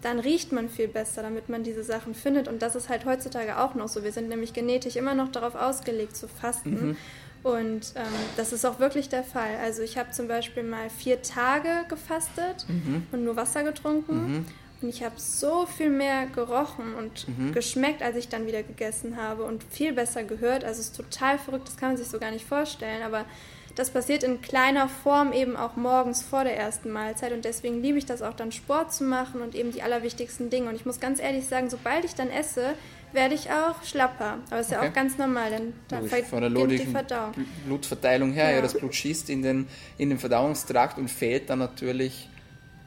[0.05, 2.47] dann riecht man viel besser, damit man diese Sachen findet.
[2.47, 4.03] Und das ist halt heutzutage auch noch so.
[4.03, 6.89] Wir sind nämlich genetisch immer noch darauf ausgelegt zu fasten.
[6.89, 6.97] Mhm.
[7.41, 8.05] Und ähm,
[8.37, 9.57] das ist auch wirklich der Fall.
[9.63, 13.07] Also ich habe zum Beispiel mal vier Tage gefastet mhm.
[13.11, 14.13] und nur Wasser getrunken.
[14.13, 14.45] Mhm.
[14.81, 17.53] Und ich habe so viel mehr gerochen und mhm.
[17.53, 20.63] geschmeckt, als ich dann wieder gegessen habe und viel besser gehört.
[20.63, 23.01] Also es ist total verrückt, das kann man sich so gar nicht vorstellen.
[23.01, 23.25] Aber
[23.75, 27.97] das passiert in kleiner Form eben auch morgens vor der ersten Mahlzeit und deswegen liebe
[27.97, 30.69] ich das auch dann Sport zu machen und eben die allerwichtigsten Dinge.
[30.69, 32.75] Und ich muss ganz ehrlich sagen, sobald ich dann esse,
[33.11, 34.39] werde ich auch schlapper.
[34.47, 34.85] Aber das ist okay.
[34.85, 36.95] ja auch ganz normal, denn dann ja, von der logischen
[37.65, 38.55] Blutverteilung her, ja.
[38.57, 38.61] ja.
[38.61, 42.29] das Blut schießt in den, in den Verdauungstrakt und fehlt dann natürlich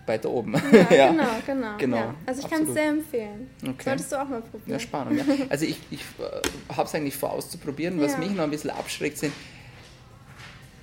[0.07, 0.55] weiter oben.
[0.55, 1.11] Ja, ja.
[1.11, 1.77] genau, genau.
[1.77, 2.14] genau ja.
[2.24, 3.51] Also ich kann es sehr empfehlen.
[3.62, 3.85] Okay.
[3.85, 4.70] Solltest du auch mal probieren.
[4.70, 5.18] Ja, spannend.
[5.18, 5.35] Ja.
[5.51, 8.01] Also ich, ich äh, habe es eigentlich vor auszuprobieren.
[8.01, 9.35] Was mich noch ein bisschen abschreckt, sind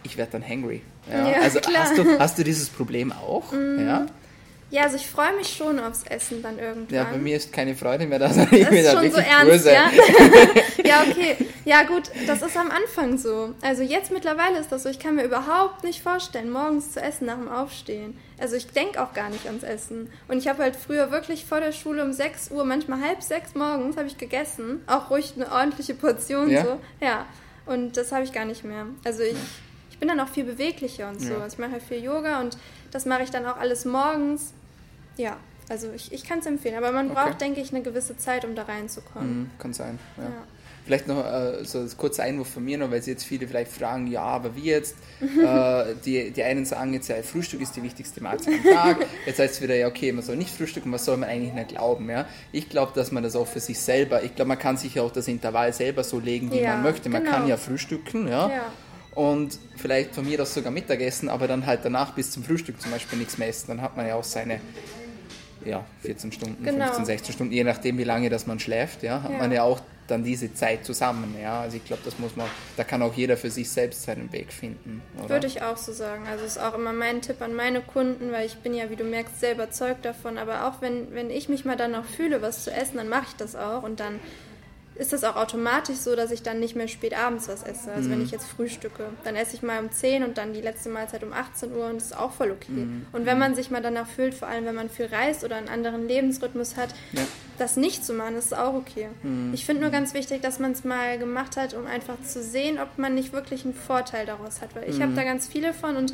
[0.05, 0.81] ich werde dann hangry.
[1.09, 1.29] Ja?
[1.29, 3.51] Ja, also hast du, hast du dieses Problem auch?
[3.51, 3.87] Mm.
[3.87, 4.05] Ja?
[4.71, 6.93] Ja, also ich freue mich schon aufs Essen dann irgendwann.
[6.93, 8.27] Ja, bei mir ist keine Freude mehr da.
[8.29, 9.71] Das ist da schon so ernst, böse.
[9.71, 9.91] ja?
[10.83, 11.37] ja, okay.
[11.65, 13.53] Ja gut, das ist am Anfang so.
[13.61, 17.27] Also jetzt mittlerweile ist das so, ich kann mir überhaupt nicht vorstellen, morgens zu essen
[17.27, 18.17] nach dem Aufstehen.
[18.39, 20.09] Also ich denke auch gar nicht ans Essen.
[20.27, 23.53] Und ich habe halt früher wirklich vor der Schule um 6 Uhr, manchmal halb sechs
[23.55, 24.81] morgens, habe ich gegessen.
[24.87, 26.63] Auch ruhig eine ordentliche Portion ja?
[26.63, 26.79] so.
[26.99, 27.25] Ja,
[27.65, 28.87] und das habe ich gar nicht mehr.
[29.03, 29.37] Also ich
[29.95, 31.29] ich bin dann auch viel beweglicher und so.
[31.29, 31.39] Ja.
[31.39, 32.57] Also ich mache viel Yoga und
[32.91, 34.51] das mache ich dann auch alles morgens.
[35.15, 35.37] Ja,
[35.69, 36.75] also ich, ich kann es empfehlen.
[36.75, 37.21] Aber man okay.
[37.23, 39.39] braucht, denke ich, eine gewisse Zeit, um da reinzukommen.
[39.39, 40.23] Mhm, kann sein, ja.
[40.23, 40.29] ja.
[40.83, 43.71] Vielleicht noch äh, so ein kurzer Einwurf von mir noch, weil sie jetzt viele vielleicht
[43.71, 44.95] fragen, ja, aber wie jetzt?
[45.21, 49.05] äh, die, die einen sagen jetzt, ja, Frühstück ist die wichtigste Mahlzeit am Tag.
[49.25, 51.69] Jetzt heißt es wieder, ja, okay, man soll nicht frühstücken, was soll man eigentlich nicht
[51.69, 52.09] glauben?
[52.09, 52.27] Ja?
[52.51, 55.03] Ich glaube, dass man das auch für sich selber, ich glaube, man kann sich ja
[55.03, 57.07] auch das Intervall selber so legen, wie ja, man möchte.
[57.07, 57.35] Man genau.
[57.35, 58.49] kann ja frühstücken, ja.
[58.49, 58.71] ja
[59.15, 62.91] und vielleicht von mir das sogar Mittagessen, aber dann halt danach bis zum Frühstück zum
[62.91, 63.67] Beispiel nichts mehr essen.
[63.69, 64.59] Dann hat man ja auch seine
[65.65, 66.85] ja, 14 Stunden, genau.
[66.85, 69.37] 15, 16 Stunden, je nachdem, wie lange das man schläft, ja, hat ja.
[69.37, 71.35] man ja auch dann diese Zeit zusammen.
[71.41, 71.61] Ja?
[71.61, 72.47] Also ich glaube, das muss man,
[72.77, 75.01] da kann auch jeder für sich selbst seinen Weg finden.
[75.17, 75.29] Oder?
[75.29, 76.27] Würde ich auch so sagen.
[76.29, 79.03] Also ist auch immer mein Tipp an meine Kunden, weil ich bin ja, wie du
[79.03, 80.37] merkst, sehr überzeugt davon.
[80.37, 83.25] Aber auch wenn, wenn ich mich mal dann noch fühle, was zu essen, dann mache
[83.29, 84.19] ich das auch und dann
[84.95, 87.91] ist das auch automatisch so, dass ich dann nicht mehr spät abends was esse.
[87.91, 88.13] Also mhm.
[88.13, 91.23] wenn ich jetzt frühstücke, dann esse ich mal um 10 und dann die letzte Mahlzeit
[91.23, 92.71] um 18 Uhr und das ist auch voll okay.
[92.71, 93.05] Mhm.
[93.11, 95.67] Und wenn man sich mal danach fühlt, vor allem wenn man viel reist oder einen
[95.67, 97.21] anderen Lebensrhythmus hat, ja.
[97.57, 99.09] das nicht zu machen, ist auch okay.
[99.21, 99.51] Mhm.
[99.53, 102.79] Ich finde nur ganz wichtig, dass man es mal gemacht hat, um einfach zu sehen,
[102.79, 104.75] ob man nicht wirklich einen Vorteil daraus hat.
[104.75, 105.15] Weil ich habe mhm.
[105.17, 106.13] da ganz viele von und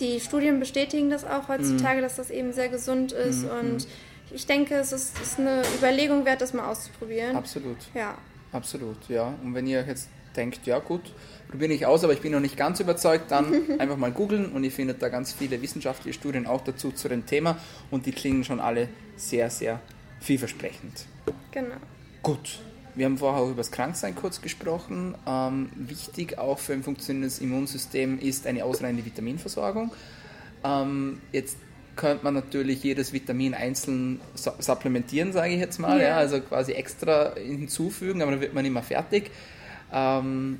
[0.00, 2.02] die Studien bestätigen das auch heutzutage, mhm.
[2.02, 3.50] dass das eben sehr gesund ist mhm.
[3.50, 3.86] und
[4.34, 7.36] ich denke, es ist, ist, eine Überlegung wert, das mal auszuprobieren.
[7.36, 7.78] Absolut.
[7.94, 8.18] Ja.
[8.52, 9.34] Absolut, ja.
[9.42, 11.12] Und wenn ihr jetzt denkt, ja gut,
[11.48, 14.64] probiere ich aus, aber ich bin noch nicht ganz überzeugt, dann einfach mal googeln und
[14.64, 17.56] ihr findet da ganz viele wissenschaftliche Studien auch dazu zu dem Thema
[17.90, 19.80] und die klingen schon alle sehr, sehr
[20.20, 21.06] vielversprechend.
[21.50, 21.76] Genau.
[22.22, 22.60] Gut.
[22.96, 25.16] Wir haben vorher auch über das Kranksein kurz gesprochen.
[25.26, 29.92] Ähm, wichtig auch für ein funktionierendes Immunsystem ist eine ausreichende Vitaminversorgung.
[30.62, 31.56] Ähm, jetzt
[31.96, 36.08] könnte man natürlich jedes Vitamin einzeln supplementieren, sage ich jetzt mal, ja.
[36.08, 36.16] ja.
[36.16, 39.30] also quasi extra hinzufügen, aber dann wird man immer fertig.
[39.92, 40.58] Ähm,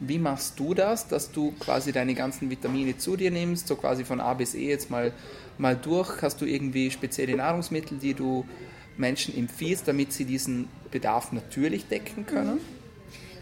[0.00, 4.04] wie machst du das, dass du quasi deine ganzen Vitamine zu dir nimmst, so quasi
[4.04, 5.12] von A bis E jetzt mal,
[5.56, 6.20] mal durch?
[6.20, 8.44] Hast du irgendwie spezielle Nahrungsmittel, die du
[8.96, 12.56] Menschen empfiehlst, damit sie diesen Bedarf natürlich decken können?
[12.56, 12.83] Mhm.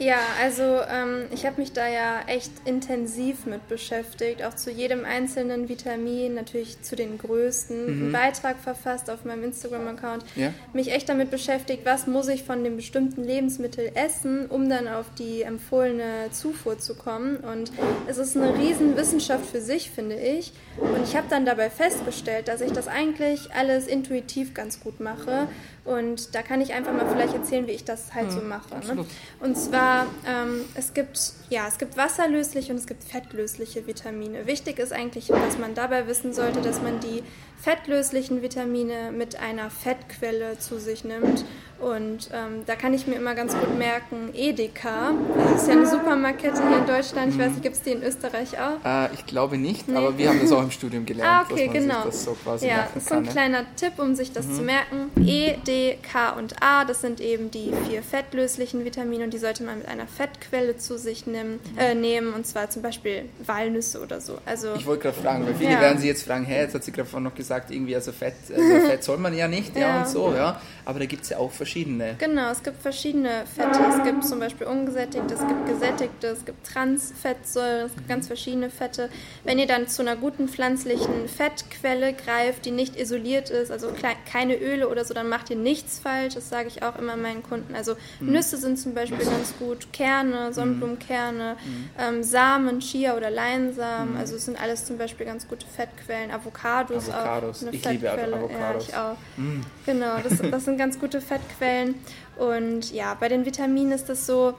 [0.02, 5.04] Ja, also ähm, ich habe mich da ja echt intensiv mit beschäftigt, auch zu jedem
[5.04, 8.02] einzelnen Vitamin, natürlich zu den größten, mhm.
[8.02, 10.52] einen Beitrag verfasst auf meinem Instagram-Account, ja.
[10.72, 15.06] mich echt damit beschäftigt, was muss ich von dem bestimmten Lebensmittel essen, um dann auf
[15.16, 17.36] die empfohlene Zufuhr zu kommen.
[17.36, 17.70] Und
[18.08, 20.52] es ist eine riesen Wissenschaft für sich, finde ich.
[20.78, 25.46] Und ich habe dann dabei festgestellt, dass ich das eigentlich alles intuitiv ganz gut mache
[25.84, 28.68] und da kann ich einfach mal vielleicht erzählen, wie ich das halt so mache.
[28.86, 29.04] Ne?
[29.40, 34.46] Und zwar, ähm, es gibt ja, es gibt wasserlösliche und es gibt fettlösliche Vitamine.
[34.46, 37.22] Wichtig ist eigentlich, dass man dabei wissen sollte, dass man die
[37.62, 41.44] fettlöslichen Vitamine mit einer Fettquelle zu sich nimmt.
[41.82, 45.86] Und ähm, da kann ich mir immer ganz gut merken, Edeka, das ist ja eine
[45.86, 47.32] Supermarktkette hier in Deutschland.
[47.34, 48.84] Ich weiß nicht, gibt es die in Österreich auch?
[48.84, 49.96] Äh, ich glaube nicht, nee.
[49.96, 52.04] aber wir haben das auch im Studium gelernt, ah, okay, dass man genau.
[52.04, 54.54] das so quasi ja, das ist so ein kleiner Tipp, um sich das mhm.
[54.54, 55.10] zu merken.
[55.26, 59.64] E, D, K und A, das sind eben die vier fettlöslichen Vitamine und die sollte
[59.64, 64.20] man mit einer Fettquelle zu sich nehmen, äh, nehmen und zwar zum Beispiel Walnüsse oder
[64.20, 64.38] so.
[64.46, 65.80] Also, ich wollte gerade fragen, weil viele ja.
[65.80, 68.12] werden sich jetzt fragen, hä, jetzt hat sie gerade vorhin noch gesagt, gesagt, irgendwie, also
[68.12, 70.60] Fett, also Fett soll man ja nicht, ja, ja und so, ja.
[70.84, 72.16] Aber da gibt es ja auch verschiedene.
[72.18, 73.78] Genau, es gibt verschiedene Fette.
[73.88, 78.68] Es gibt zum Beispiel ungesättigte, es gibt gesättigte, es gibt Transfettsäuren, es gibt ganz verschiedene
[78.68, 79.08] Fette.
[79.44, 83.92] Wenn ihr dann zu einer guten pflanzlichen Fettquelle greift, die nicht isoliert ist, also
[84.30, 86.34] keine Öle oder so, dann macht ihr nichts falsch.
[86.34, 87.76] Das sage ich auch immer meinen Kunden.
[87.76, 88.32] Also mhm.
[88.32, 91.90] Nüsse sind zum Beispiel ganz gut, Kerne, Sonnenblumenkerne, mhm.
[91.98, 94.14] ähm, Samen, Chia oder Leinsamen.
[94.14, 94.18] Mhm.
[94.18, 96.32] Also es sind alles zum Beispiel ganz gute Fettquellen.
[96.32, 97.41] Avocados, Avocados auch.
[97.42, 97.62] Avocados.
[97.70, 98.88] ich liebe Avocados.
[98.88, 99.40] Ja, ich auch.
[99.40, 99.60] Mm.
[99.86, 101.94] Genau, das, das sind ganz gute Fettquellen.
[102.38, 104.54] Und ja, bei den Vitaminen ist das so,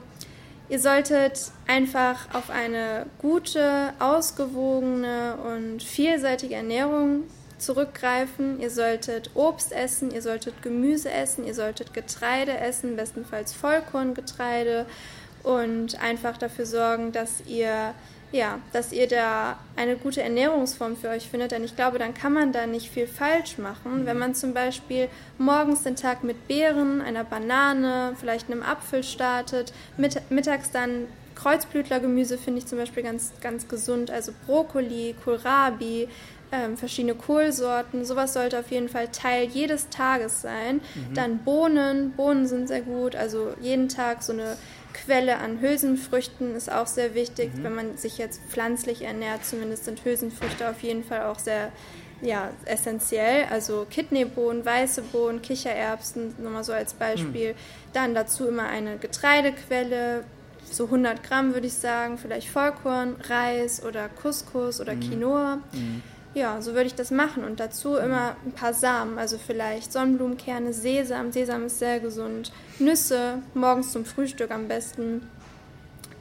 [0.69, 7.23] ihr solltet einfach auf eine gute, ausgewogene und vielseitige Ernährung
[7.57, 8.59] zurückgreifen.
[8.59, 14.85] Ihr solltet Obst essen, ihr solltet Gemüse essen, ihr solltet Getreide essen, bestenfalls Vollkorngetreide
[15.43, 17.93] und einfach dafür sorgen, dass ihr
[18.33, 22.33] ja, dass ihr da eine gute Ernährungsform für euch findet, denn ich glaube, dann kann
[22.33, 24.07] man da nicht viel falsch machen.
[24.07, 29.71] Wenn man zum Beispiel morgens den Tag mit Beeren, einer Banane, vielleicht einem Apfel startet,
[29.97, 36.07] mit, mittags dann Kreuzblütlergemüse finde ich zum Beispiel ganz, ganz gesund, also Brokkoli, Kohlrabi,
[36.51, 38.03] ähm, verschiedene Kohlsorten.
[38.03, 40.81] Sowas sollte auf jeden Fall Teil jedes Tages sein.
[40.95, 41.13] Mhm.
[41.13, 44.57] Dann Bohnen, Bohnen sind sehr gut, also jeden Tag so eine
[44.93, 47.51] Quelle an Hülsenfrüchten ist auch sehr wichtig.
[47.53, 47.63] Mhm.
[47.63, 51.71] Wenn man sich jetzt pflanzlich ernährt, zumindest sind Hülsenfrüchte auf jeden Fall auch sehr
[52.21, 53.45] ja, essentiell.
[53.49, 57.53] Also Kidneybohnen, weiße Bohnen, Kichererbsen, nur mal so als Beispiel.
[57.53, 57.57] Mhm.
[57.93, 60.23] Dann dazu immer eine Getreidequelle,
[60.69, 65.01] so 100 Gramm würde ich sagen, vielleicht Vollkorn, Reis oder Couscous oder mhm.
[65.01, 65.55] Quinoa.
[65.73, 66.01] Mhm.
[66.33, 70.73] Ja, so würde ich das machen und dazu immer ein paar Samen, also vielleicht Sonnenblumenkerne,
[70.73, 75.27] Sesam, Sesam ist sehr gesund, Nüsse, morgens zum Frühstück am besten.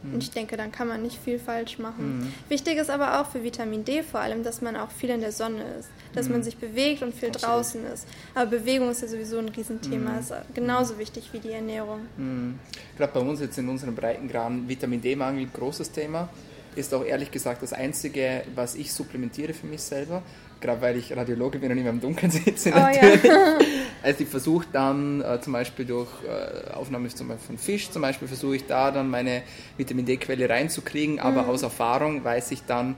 [0.05, 2.18] Und ich denke, dann kann man nicht viel falsch machen.
[2.18, 2.35] Mhm.
[2.48, 5.31] Wichtig ist aber auch für Vitamin D vor allem, dass man auch viel in der
[5.31, 6.33] Sonne ist, dass mhm.
[6.33, 7.57] man sich bewegt und viel Absolut.
[7.57, 8.09] draußen ist.
[8.35, 10.18] Aber Bewegung ist ja sowieso ein Riesenthema, mhm.
[10.18, 12.01] ist genauso wichtig wie die Ernährung.
[12.16, 12.59] Mhm.
[12.98, 16.29] Gerade bei uns jetzt in unseren Breitengraden Vitamin D-Mangel, großes Thema.
[16.76, 20.22] Ist auch ehrlich gesagt das Einzige, was ich supplementiere für mich selber.
[20.61, 23.24] Gerade weil ich Radiologe bin und immer im Dunkeln sitze oh, natürlich.
[23.24, 23.58] Ja.
[24.02, 28.02] also ich versuche dann äh, zum Beispiel durch äh, Aufnahme zum Beispiel von Fisch, zum
[28.02, 29.42] Beispiel versuche ich da dann meine
[29.76, 31.48] Vitamin D-Quelle reinzukriegen, aber mhm.
[31.50, 32.94] aus Erfahrung weiß ich dann,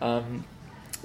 [0.00, 0.44] ähm,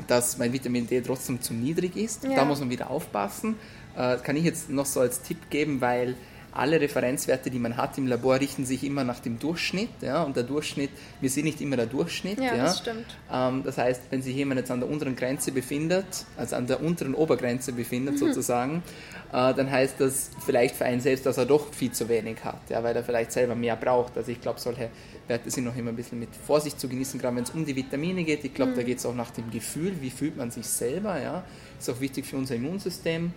[0.07, 2.23] dass mein Vitamin D trotzdem zu niedrig ist.
[2.23, 2.35] Ja.
[2.35, 3.55] Da muss man wieder aufpassen.
[3.97, 6.15] Äh, kann ich jetzt noch so als Tipp geben, weil
[6.53, 9.89] alle Referenzwerte, die man hat im Labor, richten sich immer nach dem Durchschnitt.
[10.01, 12.39] Ja, und der Durchschnitt, wir sind nicht immer der Durchschnitt.
[12.39, 12.63] Ja, ja.
[12.63, 13.05] das stimmt.
[13.31, 16.05] Ähm, das heißt, wenn sich jemand jetzt an der unteren Grenze befindet,
[16.37, 18.19] also an der unteren Obergrenze befindet mhm.
[18.19, 18.83] sozusagen,
[19.31, 22.69] äh, dann heißt das vielleicht für einen selbst, dass er doch viel zu wenig hat,
[22.69, 24.15] ja, weil er vielleicht selber mehr braucht.
[24.15, 24.89] Also ich glaube, solche
[25.27, 27.75] Werte sind noch immer ein bisschen mit Vorsicht zu genießen, gerade wenn es um die
[27.75, 28.43] Vitamine geht.
[28.43, 28.75] Ich glaube, mhm.
[28.75, 31.19] da geht es auch nach dem Gefühl, wie fühlt man sich selber.
[31.19, 31.43] Ja.
[31.79, 33.33] Ist auch wichtig für unser Immunsystem.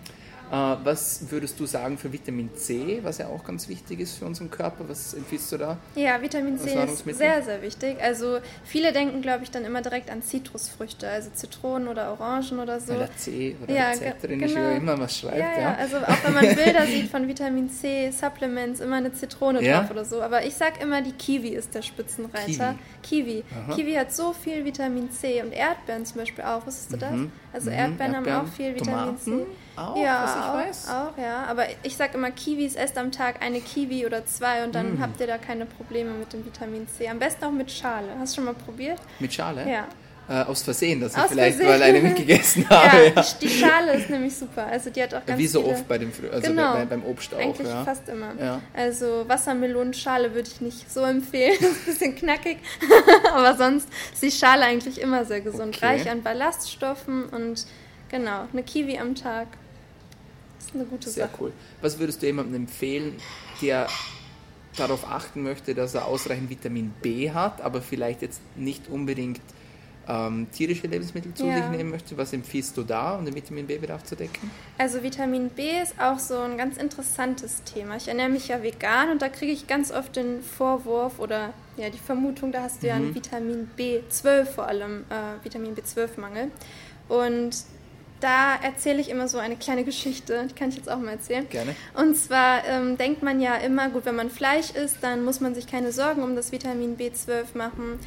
[0.51, 4.25] Äh, was würdest du sagen für Vitamin C, was ja auch ganz wichtig ist für
[4.25, 4.87] unseren Körper?
[4.87, 5.77] Was empfiehlst du da?
[5.95, 7.97] Ja, Vitamin C ist sehr, sehr wichtig.
[8.01, 12.79] Also viele denken, glaube ich, dann immer direkt an Zitrusfrüchte, also Zitronen oder Orangen oder
[12.79, 12.93] so.
[12.93, 14.69] Oder C oder ja, Z drin genau.
[14.71, 15.37] ist, immer was schreibt.
[15.37, 19.13] Ja, ja, ja, also auch wenn man Bilder sieht von Vitamin C, Supplements, immer eine
[19.13, 19.81] Zitrone ja?
[19.81, 20.21] drauf oder so.
[20.21, 22.75] Aber ich sage immer, die Kiwi ist der Spitzenreiter.
[23.03, 23.43] Kiwi.
[23.43, 26.65] Kiwi, Kiwi hat so viel Vitamin C und Erdbeeren zum Beispiel auch.
[26.65, 27.11] Wusstest du das?
[27.11, 27.31] Mhm.
[27.51, 27.75] Also mhm.
[27.75, 29.45] Erdbeeren, Erdbeeren, haben auch viel Vitamin Tomaten.
[29.45, 29.45] C.
[29.77, 30.89] Auch, ja, was ich auch, weiß.
[30.89, 31.43] Auch, ja.
[31.45, 35.01] Aber ich sage immer, Kiwis esst am Tag eine Kiwi oder zwei und dann mm.
[35.01, 37.07] habt ihr da keine Probleme mit dem Vitamin C.
[37.07, 38.07] Am besten auch mit Schale.
[38.19, 38.99] Hast du schon mal probiert?
[39.19, 39.69] Mit Schale?
[39.69, 39.87] Ja.
[40.29, 41.79] Äh, aus Versehen, dass ich vielleicht Versehen.
[41.79, 42.97] mal eine mitgegessen habe.
[42.97, 44.65] ja, ja, die Schale ist nämlich super.
[44.65, 45.73] Also die hat auch ganz Wie so viele...
[45.73, 46.73] oft bei dem also genau.
[46.73, 47.39] bei, beim Obst auch.
[47.39, 47.85] Eigentlich ja.
[47.85, 48.33] fast immer.
[48.37, 48.61] Ja.
[48.73, 51.55] Also Wassermelonenschale würde ich nicht so empfehlen.
[51.61, 52.57] Das ist ein bisschen knackig.
[53.33, 55.77] Aber sonst ist die Schale eigentlich immer sehr gesund.
[55.77, 55.85] Okay.
[55.85, 57.65] Reich an Ballaststoffen und
[58.09, 59.47] genau, eine Kiwi am Tag
[60.59, 61.37] ist eine gute Sehr Sache.
[61.41, 61.51] cool.
[61.81, 63.15] Was würdest du jemandem empfehlen,
[63.61, 63.87] der
[64.75, 69.41] darauf achten möchte, dass er ausreichend Vitamin B hat, aber vielleicht jetzt nicht unbedingt
[70.07, 71.57] ähm, tierische Lebensmittel zu ja.
[71.57, 72.17] sich nehmen möchte.
[72.17, 74.49] Was empfiehlst du da, um den Vitamin B-Bedarf zu decken?
[74.77, 77.97] Also Vitamin B ist auch so ein ganz interessantes Thema.
[77.97, 81.89] Ich ernähre mich ja vegan und da kriege ich ganz oft den Vorwurf oder ja
[81.89, 82.89] die Vermutung, da hast du mhm.
[82.89, 86.51] ja einen Vitamin B12 vor allem, äh, Vitamin B12-Mangel.
[87.09, 87.63] Und
[88.19, 91.47] da erzähle ich immer so eine kleine Geschichte, die kann ich jetzt auch mal erzählen.
[91.49, 91.75] Gerne.
[91.93, 95.53] Und zwar ähm, denkt man ja immer, gut, wenn man Fleisch isst, dann muss man
[95.53, 97.99] sich keine Sorgen um das Vitamin B12 machen.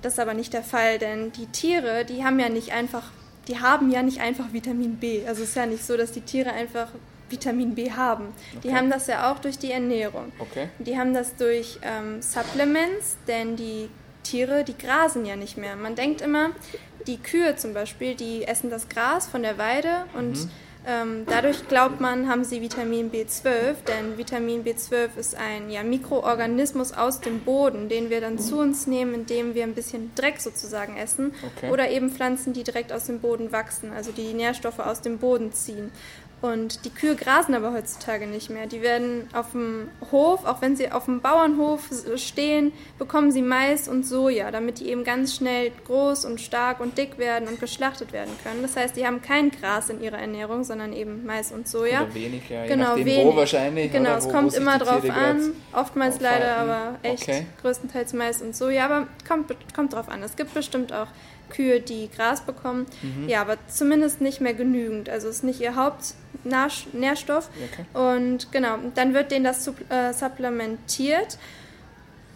[0.00, 3.10] Das ist aber nicht der Fall, denn die Tiere, die haben ja nicht einfach,
[3.48, 5.26] die haben ja nicht einfach Vitamin B.
[5.26, 6.88] Also es ist ja nicht so, dass die Tiere einfach
[7.28, 8.28] Vitamin B haben.
[8.56, 8.68] Okay.
[8.68, 10.32] Die haben das ja auch durch die Ernährung.
[10.38, 10.68] Okay.
[10.78, 13.88] Die haben das durch ähm, Supplements, denn die
[14.22, 15.76] Tiere, die grasen ja nicht mehr.
[15.76, 16.50] Man denkt immer,
[17.06, 20.50] die Kühe zum Beispiel, die essen das Gras von der Weide und mhm.
[20.86, 26.92] ähm, dadurch glaubt man, haben sie Vitamin B12, denn Vitamin B12 ist ein ja, Mikroorganismus
[26.92, 30.96] aus dem Boden, den wir dann zu uns nehmen, indem wir ein bisschen Dreck sozusagen
[30.96, 31.70] essen okay.
[31.70, 35.52] oder eben Pflanzen, die direkt aus dem Boden wachsen, also die Nährstoffe aus dem Boden
[35.52, 35.90] ziehen.
[36.42, 38.66] Und die Kühe grasen aber heutzutage nicht mehr.
[38.66, 43.86] Die werden auf dem Hof, auch wenn sie auf dem Bauernhof stehen, bekommen sie Mais
[43.86, 48.12] und Soja, damit die eben ganz schnell groß und stark und dick werden und geschlachtet
[48.12, 48.60] werden können.
[48.62, 52.02] Das heißt, die haben kein Gras in ihrer Ernährung, sondern eben Mais und Soja.
[52.02, 52.66] Oder wenig, ja.
[52.66, 53.24] Genau, Je wenig.
[53.24, 53.92] wo wahrscheinlich.
[53.92, 55.52] Genau, es wo, kommt wo immer drauf an.
[55.72, 56.42] Oftmals aufhalten.
[56.42, 57.46] leider aber echt okay.
[57.62, 58.86] größtenteils Mais und Soja.
[58.86, 60.24] Aber kommt, kommt drauf an.
[60.24, 61.06] Es gibt bestimmt auch
[61.52, 62.86] Kühe, die Gras bekommen.
[63.02, 63.28] Mhm.
[63.28, 65.08] Ja, aber zumindest nicht mehr genügend.
[65.08, 67.48] Also ist nicht ihr Hauptnährstoff.
[67.72, 67.84] Okay.
[67.92, 71.38] Und genau, dann wird denen das äh, supplementiert.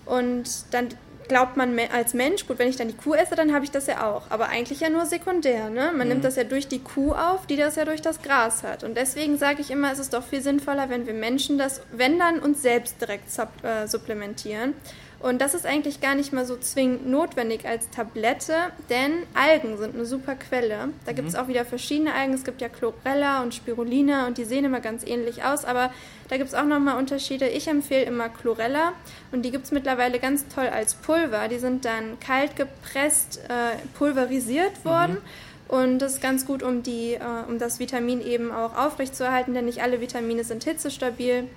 [0.04, 0.88] Und dann
[1.28, 3.86] glaubt man als Mensch, gut, wenn ich dann die Kuh esse, dann habe ich das
[3.86, 4.30] ja auch.
[4.30, 5.70] Aber eigentlich ja nur sekundär.
[5.70, 5.92] Ne?
[5.92, 6.14] Man mhm.
[6.14, 8.84] nimmt das ja durch die Kuh auf, die das ja durch das Gras hat.
[8.84, 12.18] Und deswegen sage ich immer, es ist doch viel sinnvoller, wenn wir Menschen das, wenn
[12.18, 13.26] dann, uns selbst direkt
[13.62, 14.74] äh, supplementieren.
[15.18, 18.54] Und das ist eigentlich gar nicht mal so zwingend notwendig als Tablette,
[18.90, 20.90] denn Algen sind eine super Quelle.
[21.06, 21.40] Da gibt es mhm.
[21.40, 22.34] auch wieder verschiedene Algen.
[22.34, 25.90] Es gibt ja Chlorella und Spirulina und die sehen immer ganz ähnlich aus, aber
[26.28, 27.48] da gibt es auch nochmal Unterschiede.
[27.48, 28.92] Ich empfehle immer Chlorella
[29.32, 31.48] und die gibt es mittlerweile ganz toll als Pulver.
[31.48, 35.14] Die sind dann kalt gepresst, äh, pulverisiert worden.
[35.14, 35.20] Mhm.
[35.68, 39.64] Und das ist ganz gut, um, die, äh, um das Vitamin eben auch aufrechtzuerhalten, denn
[39.64, 41.48] nicht alle Vitamine sind hitzestabil.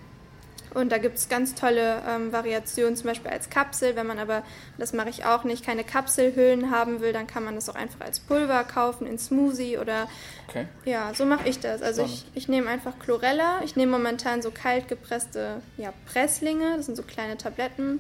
[0.74, 3.96] Und da gibt es ganz tolle ähm, Variationen, zum Beispiel als Kapsel.
[3.96, 4.44] Wenn man aber,
[4.78, 8.02] das mache ich auch nicht, keine Kapselhüllen haben will, dann kann man das auch einfach
[8.02, 10.08] als Pulver kaufen, in Smoothie oder.
[10.48, 10.66] Okay.
[10.86, 11.82] Ja, so mache ich das.
[11.82, 13.62] Also ich, ich nehme einfach Chlorella.
[13.64, 16.78] Ich nehme momentan so kalt gepresste ja, Presslinge.
[16.78, 18.00] Das sind so kleine Tabletten.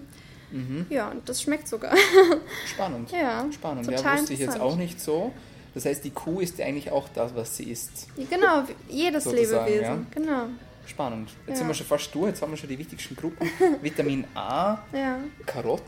[0.52, 0.88] Mhm.
[0.90, 1.96] Ja, und das schmeckt sogar.
[2.66, 3.12] Spannend.
[3.12, 3.90] ja, spannend.
[3.90, 5.32] Ja, wusste ich jetzt auch nicht so.
[5.74, 8.08] Das heißt, die Kuh ist ja eigentlich auch das, was sie isst.
[8.30, 9.82] Genau, jedes Lebewesen.
[9.82, 9.98] Ja?
[10.12, 10.48] Genau.
[10.90, 11.30] Spannend.
[11.46, 11.56] Jetzt Ja.
[11.58, 13.50] sind wir schon fast durch, jetzt haben wir schon die wichtigsten Gruppen.
[13.82, 15.20] Vitamin A, Ja.
[15.46, 15.84] Karotten,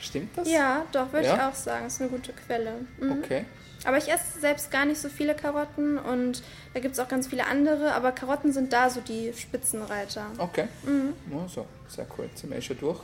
[0.00, 0.50] stimmt das?
[0.50, 1.34] Ja, doch, würde Ja?
[1.36, 1.86] ich auch sagen.
[1.86, 2.72] Ist eine gute Quelle.
[3.00, 3.12] Mhm.
[3.22, 3.44] Okay.
[3.84, 6.42] Aber ich esse selbst gar nicht so viele Karotten und
[6.74, 10.26] da gibt es auch ganz viele andere, aber Karotten sind da so die Spitzenreiter.
[10.36, 10.68] Okay.
[10.84, 11.14] Mhm.
[11.32, 12.26] Ja, so, sehr cool.
[12.26, 12.98] Jetzt sind wir eh schon durch.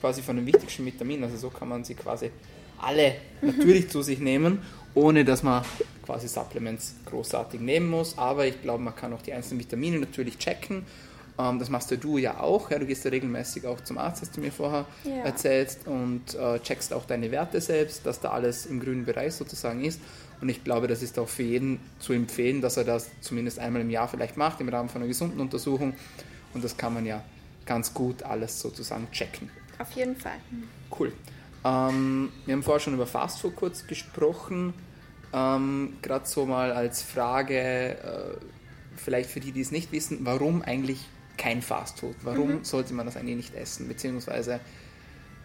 [0.00, 1.24] Quasi von den wichtigsten Vitaminen.
[1.24, 2.30] Also so kann man sie quasi
[2.80, 4.62] alle natürlich zu sich nehmen,
[4.94, 5.62] ohne dass man
[6.04, 8.18] quasi Supplements großartig nehmen muss.
[8.18, 10.84] Aber ich glaube, man kann auch die einzelnen Vitamine natürlich checken.
[11.38, 12.70] Ähm, das machst ja du ja auch.
[12.70, 15.24] Ja, du gehst ja regelmäßig auch zum Arzt, hast du mir vorher Ja.
[15.24, 19.84] erzählt, und äh, checkst auch deine Werte selbst, dass da alles im grünen Bereich sozusagen
[19.84, 20.00] ist.
[20.40, 23.82] Und ich glaube, das ist auch für jeden zu empfehlen, dass er das zumindest einmal
[23.82, 25.94] im Jahr vielleicht macht, im Rahmen von einer gesunden Untersuchung.
[26.52, 27.22] Und das kann man ja
[27.66, 29.48] ganz gut alles sozusagen checken.
[29.78, 30.36] Auf jeden Fall.
[30.96, 31.12] Cool.
[31.64, 34.74] Ähm, wir haben vorher schon über Fastfood kurz gesprochen.
[35.34, 38.36] Ähm, Gerade so mal als Frage, äh,
[38.96, 41.00] vielleicht für die, die es nicht wissen, warum eigentlich
[41.36, 42.14] kein Fastfood?
[42.22, 42.64] Warum Mhm.
[42.64, 43.88] sollte man das eigentlich nicht essen?
[43.88, 44.60] Beziehungsweise,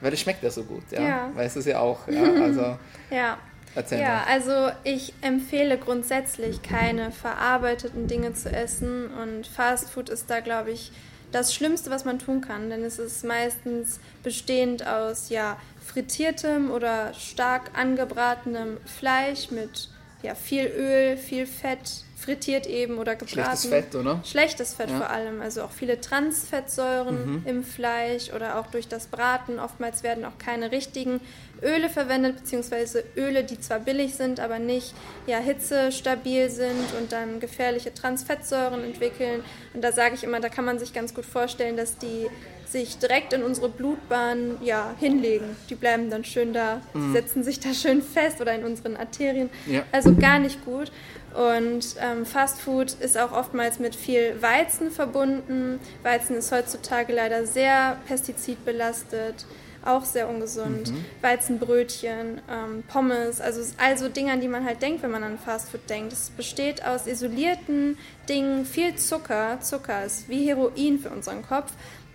[0.02, 1.02] weil es schmeckt ja so gut, ja?
[1.02, 1.30] Ja.
[1.34, 2.34] Weißt du es ja auch, ja?
[2.42, 2.78] Also
[3.10, 3.38] Ja.
[3.76, 4.24] erzähl Ja, mal.
[4.28, 10.92] also ich empfehle grundsätzlich keine verarbeiteten Dinge zu essen und Fastfood ist da, glaube ich,
[11.32, 17.14] das Schlimmste, was man tun kann, denn es ist meistens bestehend aus ja, frittiertem oder
[17.14, 19.90] stark angebratenem Fleisch mit
[20.22, 23.30] ja, viel Öl, viel Fett, frittiert eben oder gebraten.
[23.30, 24.22] Schlechtes Fett, oder?
[24.26, 24.98] Schlechtes Fett Ja.
[24.98, 29.60] vor allem, also auch viele Transfettsäuren im Fleisch oder auch durch das Braten.
[29.60, 31.22] Oftmals werden auch keine richtigen
[31.62, 34.94] Öle verwendet, beziehungsweise Öle, die zwar billig sind, aber nicht
[35.28, 39.44] ja, hitzestabil sind und dann gefährliche Transfettsäuren entwickeln.
[39.74, 42.28] Und da sage ich immer, da kann man sich ganz gut vorstellen, dass die
[42.72, 45.56] sich direkt in unsere Blutbahn ja, hinlegen.
[45.70, 49.50] Die bleiben dann schön da, die setzen sich da schön fest oder in unseren Arterien.
[49.66, 49.84] Ja.
[49.92, 50.92] Also gar nicht gut.
[51.34, 55.80] Und ähm, Fast Food ist auch oftmals mit viel Weizen verbunden.
[56.04, 59.46] Weizen ist heutzutage leider sehr pestizidbelastet,
[59.86, 60.92] auch sehr ungesund.
[61.22, 65.70] Weizenbrötchen, ähm, Pommes, also also Dinge, an die man halt denkt, wenn man an Fast
[65.70, 66.14] Food denkt.
[66.14, 69.60] Es besteht aus isolierten Dingen, viel Zucker.
[69.62, 71.72] Zucker ist wie Heroin für unseren Kopf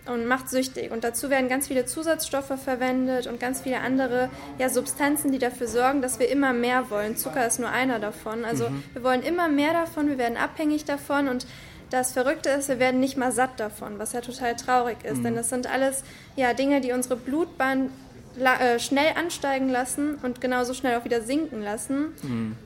[0.07, 0.91] und macht süchtig.
[0.91, 5.67] Und dazu werden ganz viele Zusatzstoffe verwendet und ganz viele andere ja, Substanzen, die dafür
[5.67, 7.17] sorgen, dass wir immer mehr wollen.
[7.17, 8.45] Zucker ist nur einer davon.
[8.45, 11.47] Also wir wollen immer mehr davon, wir werden abhängig davon und
[11.91, 15.25] das Verrückte ist, wir werden nicht mal satt davon, was ja total traurig ist.
[15.25, 16.03] Denn das sind alles
[16.35, 17.91] ja, Dinge, die unsere Blutbahn
[18.37, 22.07] äh, schnell ansteigen lassen und genauso schnell auch wieder sinken lassen.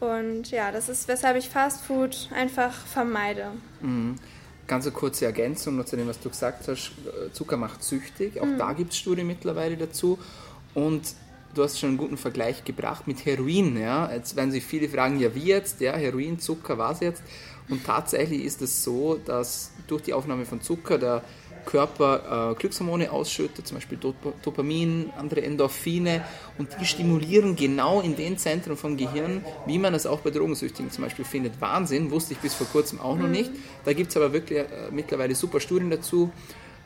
[0.00, 3.48] Und ja, das ist, weshalb ich Fast Food einfach vermeide.
[4.68, 6.92] Ganz eine kurze Ergänzung noch zu dem, was du gesagt hast.
[7.32, 8.40] Zucker macht süchtig.
[8.40, 8.58] Auch Mhm.
[8.58, 10.18] da gibt es Studien mittlerweile dazu.
[10.74, 11.02] Und
[11.54, 13.76] du hast schon einen guten Vergleich gebracht mit Heroin.
[13.76, 14.12] Ja?
[14.12, 15.80] Jetzt werden sich viele fragen, ja wie jetzt?
[15.80, 17.22] Ja, Heroin, Zucker, was jetzt?
[17.68, 21.22] Und tatsächlich ist es so, dass durch die Aufnahme von Zucker der
[21.68, 26.24] Körper äh, Glückshormone ausschüttet, zum Beispiel Dop Dopamin, andere Endorphine
[26.56, 30.90] und die stimulieren genau in den Zentren vom Gehirn, wie man es auch bei Drogensüchtigen
[30.90, 31.60] zum Beispiel findet.
[31.60, 33.50] Wahnsinn, wusste ich bis vor kurzem auch noch nicht.
[33.84, 36.32] Da gibt es aber wirklich äh, mittlerweile super Studien dazu.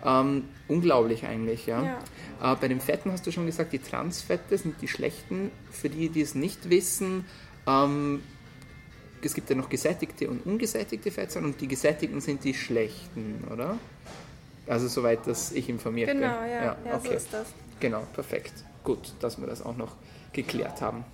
[0.04, 2.00] Ähm, unglaublich eigentlich, ja.
[2.42, 5.52] Äh, bei den Fetten hast du schon gesagt, die Transfette sind die schlechten.
[5.70, 7.24] Für die, die es nicht wissen,
[7.68, 8.20] ähm,
[9.22, 13.78] es gibt ja noch gesättigte und ungesättigte Fettsäuren und die gesättigten sind die schlechten, oder?
[14.66, 16.20] Also soweit, dass ich informiert bin.
[16.20, 17.48] Genau, ja, ja, so ist das.
[17.80, 18.52] Genau, perfekt.
[18.84, 19.96] Gut, dass wir das auch noch
[20.32, 21.04] geklärt haben.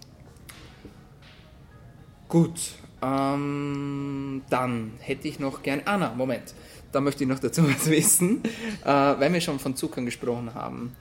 [2.29, 2.61] Gut,
[3.01, 5.83] ähm, dann hätte ich noch gern.
[5.87, 6.55] Ah, na, Moment.
[6.93, 8.43] Da möchte ich noch dazu was wissen,
[8.85, 10.95] äh, weil wir schon von Zuckern gesprochen haben.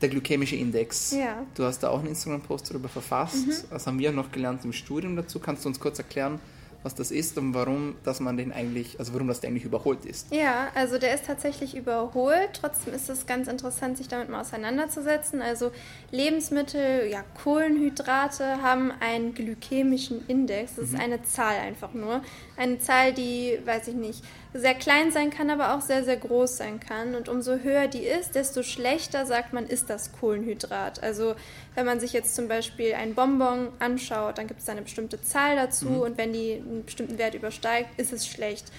[0.00, 1.12] Der glykämische Index.
[1.12, 1.44] Ja.
[1.54, 3.66] Du hast da auch einen Instagram-Post darüber verfasst.
[3.70, 5.40] Das haben wir noch gelernt im Studium dazu.
[5.40, 6.38] Kannst du uns kurz erklären,
[6.82, 10.32] was das ist und warum, dass man den eigentlich, also warum das eigentlich überholt ist?
[10.32, 12.50] Ja, also der ist tatsächlich überholt.
[12.52, 15.42] Trotzdem ist es ganz interessant, sich damit mal auseinanderzusetzen.
[15.42, 15.72] Also
[16.12, 20.76] Lebensmittel, ja, Kohlenhydrate haben einen glykämischen Index.
[20.76, 22.22] Das ist eine Zahl einfach nur.
[22.56, 24.22] Eine Zahl, die, weiß ich nicht,
[24.54, 27.14] sehr klein sein kann, aber auch sehr, sehr groß sein kann.
[27.14, 31.02] Und umso höher die ist, desto schlechter sagt man, ist das Kohlenhydrat.
[31.02, 31.34] Also
[31.74, 35.20] wenn man sich jetzt zum Beispiel ein Bonbon anschaut, dann gibt es da eine bestimmte
[35.22, 38.72] Zahl dazu und wenn die einen bestimmten Wert übersteigt, ist es schlecht.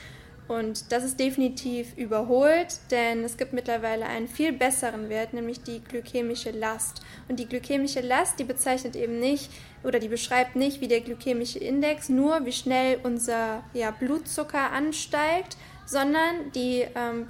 [0.50, 5.80] Und das ist definitiv überholt, denn es gibt mittlerweile einen viel besseren Wert, nämlich die
[5.80, 7.04] glykämische Last.
[7.28, 9.52] Und die glykämische Last, die bezeichnet eben nicht
[9.84, 15.58] oder die beschreibt nicht wie der glykämische Index nur, wie schnell unser ja, Blutzucker ansteigt,
[15.86, 17.25] sondern die ähm,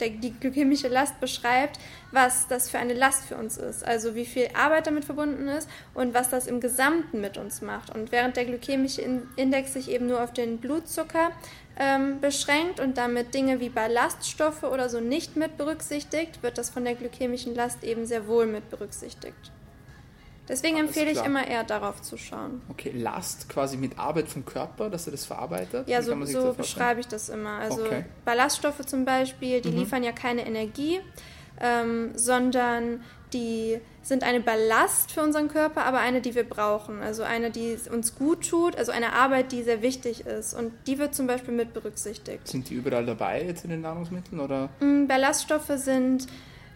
[0.00, 1.78] die glykämische Last beschreibt,
[2.10, 3.84] was das für eine Last für uns ist.
[3.86, 7.94] Also wie viel Arbeit damit verbunden ist und was das im Gesamten mit uns macht.
[7.94, 9.02] Und während der glykämische
[9.36, 11.30] Index sich eben nur auf den Blutzucker
[11.78, 16.84] ähm, beschränkt und damit Dinge wie Ballaststoffe oder so nicht mit berücksichtigt, wird das von
[16.84, 19.52] der glykämischen Last eben sehr wohl mit berücksichtigt.
[20.48, 21.24] Deswegen Alles empfehle klar.
[21.24, 22.60] ich immer eher darauf zu schauen.
[22.68, 25.88] Okay, Last quasi mit Arbeit vom Körper, dass er das verarbeitet?
[25.88, 27.58] Ja, so, so beschreibe ich das immer.
[27.58, 28.04] Also okay.
[28.24, 29.78] Ballaststoffe zum Beispiel, die mhm.
[29.78, 31.00] liefern ja keine Energie,
[31.60, 33.00] ähm, sondern
[33.32, 37.00] die sind eine Ballast für unseren Körper, aber eine, die wir brauchen.
[37.00, 40.54] Also eine, die uns gut tut, also eine Arbeit, die sehr wichtig ist.
[40.54, 42.46] Und die wird zum Beispiel mit berücksichtigt.
[42.46, 44.40] Sind die überall dabei jetzt in den Nahrungsmitteln?
[44.40, 44.68] Oder?
[44.80, 46.26] Mm, Ballaststoffe sind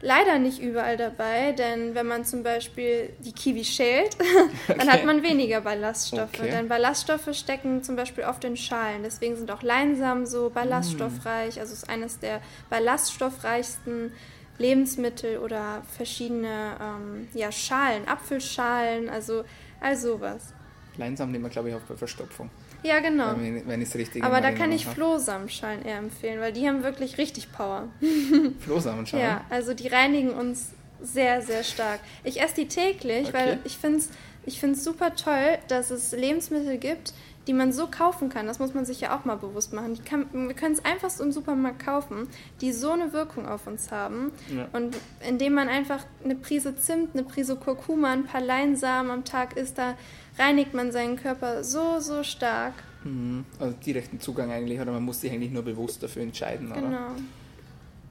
[0.01, 4.16] leider nicht überall dabei, denn wenn man zum Beispiel die Kiwi schält,
[4.68, 4.88] dann okay.
[4.88, 6.38] hat man weniger Ballaststoffe.
[6.38, 6.51] Okay.
[6.51, 9.03] Denn Ballaststoffe stecken zum Beispiel oft in Schalen.
[9.03, 11.57] Deswegen sind auch Leinsamen so ballaststoffreich.
[11.57, 11.61] Mm.
[11.61, 12.40] Also es ist eines der
[12.70, 14.12] ballaststoffreichsten
[14.59, 19.44] Lebensmittel oder verschiedene ähm, ja, Schalen, Apfelschalen, also
[19.80, 20.53] all sowas.
[20.96, 22.51] Leinsamen nehmen wir, glaube ich, auch bei Verstopfung.
[22.82, 23.32] Ja, genau.
[23.36, 26.82] Wenn, wenn ich es richtig Aber da kann ich Flohsamenschalen eher empfehlen, weil die haben
[26.82, 27.88] wirklich richtig Power.
[28.60, 29.24] Flohsamenschalen?
[29.24, 30.70] Ja, also die reinigen uns
[31.00, 32.00] sehr, sehr stark.
[32.24, 33.32] Ich esse die täglich, okay.
[33.32, 34.10] weil ich finde es
[34.44, 37.12] ich super toll, dass es Lebensmittel gibt,
[37.49, 38.46] die man so kaufen kann.
[38.46, 39.99] Das muss man sich ja auch mal bewusst machen.
[40.05, 42.28] Kann, wir können es einfach so im Supermarkt kaufen,
[42.61, 44.30] die so eine Wirkung auf uns haben.
[44.55, 44.68] Ja.
[44.72, 44.96] Und
[45.26, 49.78] indem man einfach eine Prise Zimt, eine Prise Kurkuma, ein paar Leinsamen am Tag isst,
[49.78, 49.96] da
[50.38, 52.74] reinigt man seinen Körper so, so stark.
[53.03, 53.46] Mhm.
[53.59, 56.70] Also direkten Zugang eigentlich, oder man muss sich eigentlich nur bewusst dafür entscheiden.
[56.70, 56.82] Oder?
[56.82, 57.11] Genau.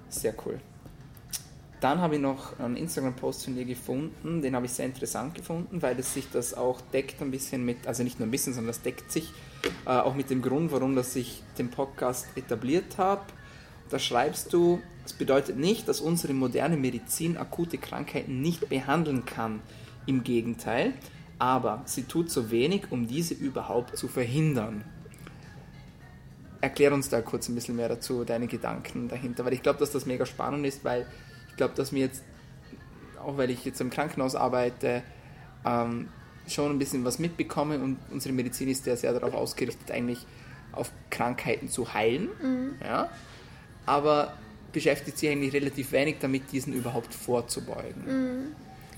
[0.10, 0.60] Sehr cool.
[1.80, 5.82] Dann habe ich noch einen Instagram-Post von dir gefunden, den habe ich sehr interessant gefunden,
[5.84, 8.70] weil es sich das auch deckt ein bisschen mit, also nicht nur ein bisschen, sondern
[8.70, 9.32] das deckt sich
[9.86, 13.22] äh, auch mit dem Grund, warum das ich den Podcast etabliert habe.
[13.90, 19.62] Da schreibst du, es bedeutet nicht, dass unsere moderne Medizin akute Krankheiten nicht behandeln kann.
[20.08, 20.94] Im Gegenteil,
[21.38, 24.86] aber sie tut so wenig, um diese überhaupt zu verhindern.
[26.62, 29.92] Erklär uns da kurz ein bisschen mehr dazu, deine Gedanken dahinter, weil ich glaube, dass
[29.92, 31.06] das mega spannend ist, weil
[31.58, 32.24] glaube, dass mir jetzt,
[33.24, 35.04] auch weil ich jetzt im Krankenhaus arbeite,
[35.66, 36.10] ähm,
[36.48, 40.26] schon ein bisschen was mitbekomme und unsere Medizin ist ja sehr darauf ausgerichtet, eigentlich
[40.72, 42.30] auf Krankheiten zu heilen.
[42.42, 42.76] Mhm.
[42.82, 43.10] Ja?
[43.86, 44.34] Aber
[44.72, 48.06] beschäftigt sich eigentlich relativ wenig damit, diesen überhaupt vorzubeugen.
[48.06, 48.56] Mhm.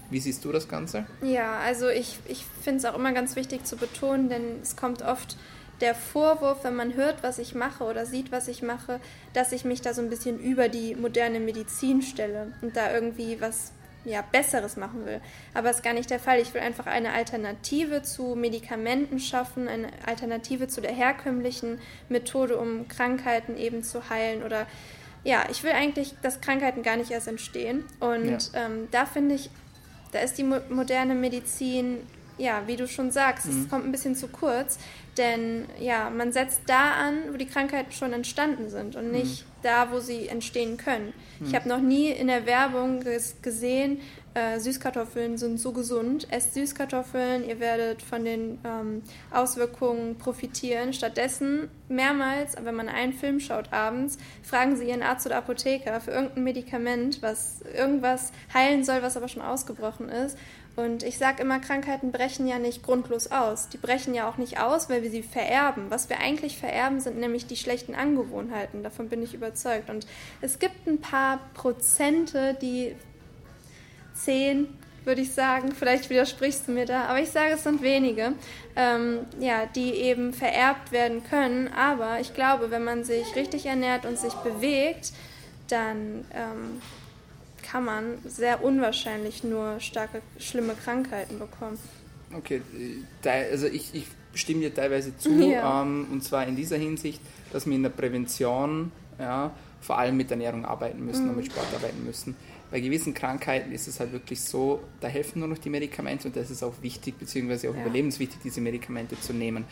[0.09, 1.05] Wie siehst du das Ganze?
[1.21, 5.03] Ja, also ich, ich finde es auch immer ganz wichtig zu betonen, denn es kommt
[5.03, 5.37] oft
[5.81, 8.99] der Vorwurf, wenn man hört, was ich mache oder sieht, was ich mache,
[9.33, 13.39] dass ich mich da so ein bisschen über die moderne Medizin stelle und da irgendwie
[13.39, 13.71] was
[14.05, 15.19] ja, Besseres machen will.
[15.53, 16.39] Aber das ist gar nicht der Fall.
[16.39, 22.87] Ich will einfach eine Alternative zu Medikamenten schaffen, eine Alternative zu der herkömmlichen Methode, um
[22.87, 24.65] Krankheiten eben zu heilen oder
[25.25, 27.83] ja, ich will eigentlich, dass Krankheiten gar nicht erst entstehen.
[27.99, 28.65] Und ja.
[28.65, 29.49] ähm, da finde ich
[30.11, 31.99] da ist die moderne Medizin,
[32.37, 33.61] ja, wie du schon sagst, mhm.
[33.61, 34.79] es kommt ein bisschen zu kurz,
[35.19, 39.51] denn ja, man setzt da an, wo die Krankheiten schon entstanden sind und nicht mhm.
[39.61, 41.13] da, wo sie entstehen können.
[41.39, 41.45] Mhm.
[41.47, 43.03] Ich habe noch nie in der Werbung
[43.41, 43.99] gesehen,
[44.35, 49.01] äh, Süßkartoffeln sind so gesund, esst Süßkartoffeln, ihr werdet von den ähm,
[49.31, 50.93] Auswirkungen profitieren.
[50.93, 56.11] Stattdessen mehrmals, wenn man einen Film schaut abends, fragen sie ihren Arzt oder Apotheker für
[56.11, 60.37] irgendein Medikament, was irgendwas heilen soll, was aber schon ausgebrochen ist.
[60.79, 63.67] Und ich sage immer, Krankheiten brechen ja nicht grundlos aus.
[63.67, 65.87] Die brechen ja auch nicht aus, weil wir sie vererben.
[65.89, 68.81] Was wir eigentlich vererben, sind nämlich die schlechten Angewohnheiten.
[68.81, 69.89] Davon bin ich überzeugt.
[69.89, 70.07] Und
[70.41, 72.95] es gibt ein paar Prozente, die
[74.13, 74.67] zehn,
[75.03, 75.73] würde ich sagen.
[75.73, 78.33] Vielleicht widersprichst du mir da, aber ich sage, es sind wenige,
[78.77, 81.67] ähm, ja, die eben vererbt werden können.
[81.73, 85.11] Aber ich glaube, wenn man sich richtig ernährt und sich bewegt,
[85.67, 86.81] dann ähm,
[87.69, 91.77] kann man sehr unwahrscheinlich nur starke, schlimme Krankheiten bekommen.
[92.35, 92.61] Okay,
[93.23, 95.81] also ich, ich stimme dir teilweise zu, ja.
[95.81, 99.51] ähm, und zwar in dieser Hinsicht, dass wir in der Prävention ja,
[99.81, 101.29] vor allem mit Ernährung arbeiten müssen mhm.
[101.31, 102.35] und mit Sport arbeiten müssen.
[102.71, 106.35] Bei gewissen Krankheiten ist es halt wirklich so, da helfen nur noch die Medikamente und
[106.35, 107.81] das ist auch wichtig, beziehungsweise auch ja.
[107.81, 109.65] überlebenswichtig, diese Medikamente zu nehmen.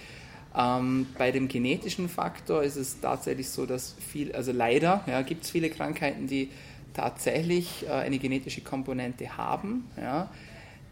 [0.55, 5.43] Ähm, bei dem genetischen Faktor ist es tatsächlich so, dass viel, also leider ja, gibt
[5.43, 6.49] es viele Krankheiten, die
[6.97, 9.89] tatsächlich äh, eine genetische Komponente haben.
[9.95, 10.29] Ja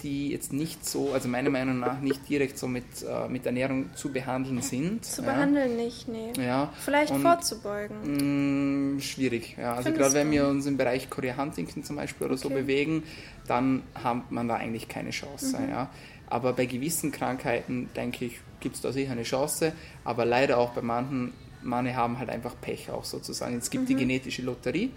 [0.01, 3.95] die jetzt nicht so, also meiner Meinung nach nicht direkt so mit, äh, mit Ernährung
[3.95, 5.05] zu behandeln sind.
[5.05, 5.31] Zu ja.
[5.31, 6.31] behandeln nicht, nee.
[6.37, 6.71] Ja.
[6.79, 7.97] Vielleicht und, vorzubeugen.
[8.03, 9.73] Mh, mm, schwierig, ja.
[9.73, 12.43] Also gerade wenn wir uns im Bereich Korea Huntington zum Beispiel oder okay.
[12.43, 13.03] so bewegen,
[13.47, 15.69] dann hat man da eigentlich keine Chance, mhm.
[15.69, 15.89] ja.
[16.27, 20.71] Aber bei gewissen Krankheiten, denke ich, gibt es da sicher eine Chance, aber leider auch
[20.71, 21.33] bei manchen,
[21.63, 23.57] manche haben halt einfach Pech auch sozusagen.
[23.57, 23.87] Es gibt mhm.
[23.87, 24.91] die genetische Lotterie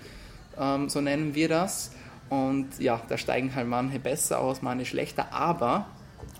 [0.58, 1.92] ähm, so nennen wir das.
[2.28, 5.86] Und ja, da steigen halt manche besser aus, manche schlechter, aber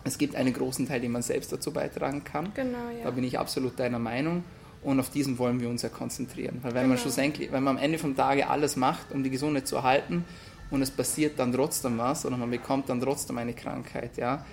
[0.04, 2.52] es gibt einen großen Teil, den man selbst dazu beitragen kann.
[2.54, 3.04] Genau, ja.
[3.04, 4.44] Da bin ich absolut deiner Meinung.
[4.82, 6.60] Und auf diesen wollen wir uns ja konzentrieren.
[6.62, 6.94] Weil wenn genau.
[6.94, 10.24] man schlussendlich, wenn man am Ende vom Tage alles macht, um die Gesundheit zu erhalten
[10.70, 14.44] und es passiert dann trotzdem was oder man bekommt dann trotzdem eine Krankheit, ja,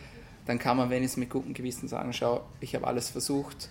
[0.46, 3.70] dann kann man wenigstens mit gutem Gewissen sagen, schau, ich habe alles versucht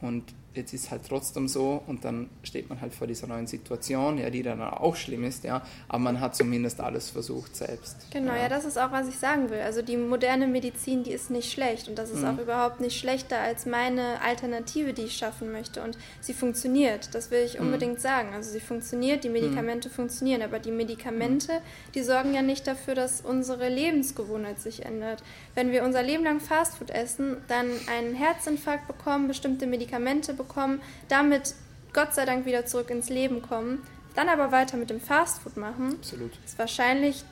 [0.00, 0.24] und
[0.56, 4.18] jetzt ist es halt trotzdem so und dann steht man halt vor dieser neuen Situation,
[4.18, 8.10] ja, die dann auch schlimm ist, ja, aber man hat zumindest alles versucht selbst.
[8.10, 9.60] Genau, ja, ja das ist auch, was ich sagen will.
[9.60, 12.28] Also die moderne Medizin, die ist nicht schlecht und das ist mhm.
[12.28, 17.30] auch überhaupt nicht schlechter als meine Alternative, die ich schaffen möchte und sie funktioniert, das
[17.30, 17.66] will ich mhm.
[17.66, 18.02] unbedingt mhm.
[18.02, 18.28] sagen.
[18.34, 19.92] Also sie funktioniert, die Medikamente mhm.
[19.92, 21.92] funktionieren, aber die Medikamente, mhm.
[21.94, 25.22] die sorgen ja nicht dafür, dass unsere Lebensgewohnheit sich ändert.
[25.54, 30.80] Wenn wir unser Leben lang Fastfood essen, dann einen Herzinfarkt bekommen, bestimmte Medikamente bekommen, bekommen,
[31.08, 31.54] damit
[31.92, 33.82] Gott sei Dank wieder zurück ins Leben kommen,
[34.14, 36.32] dann aber weiter mit dem Fastfood machen, Absolut.
[36.44, 37.24] ist wahrscheinlich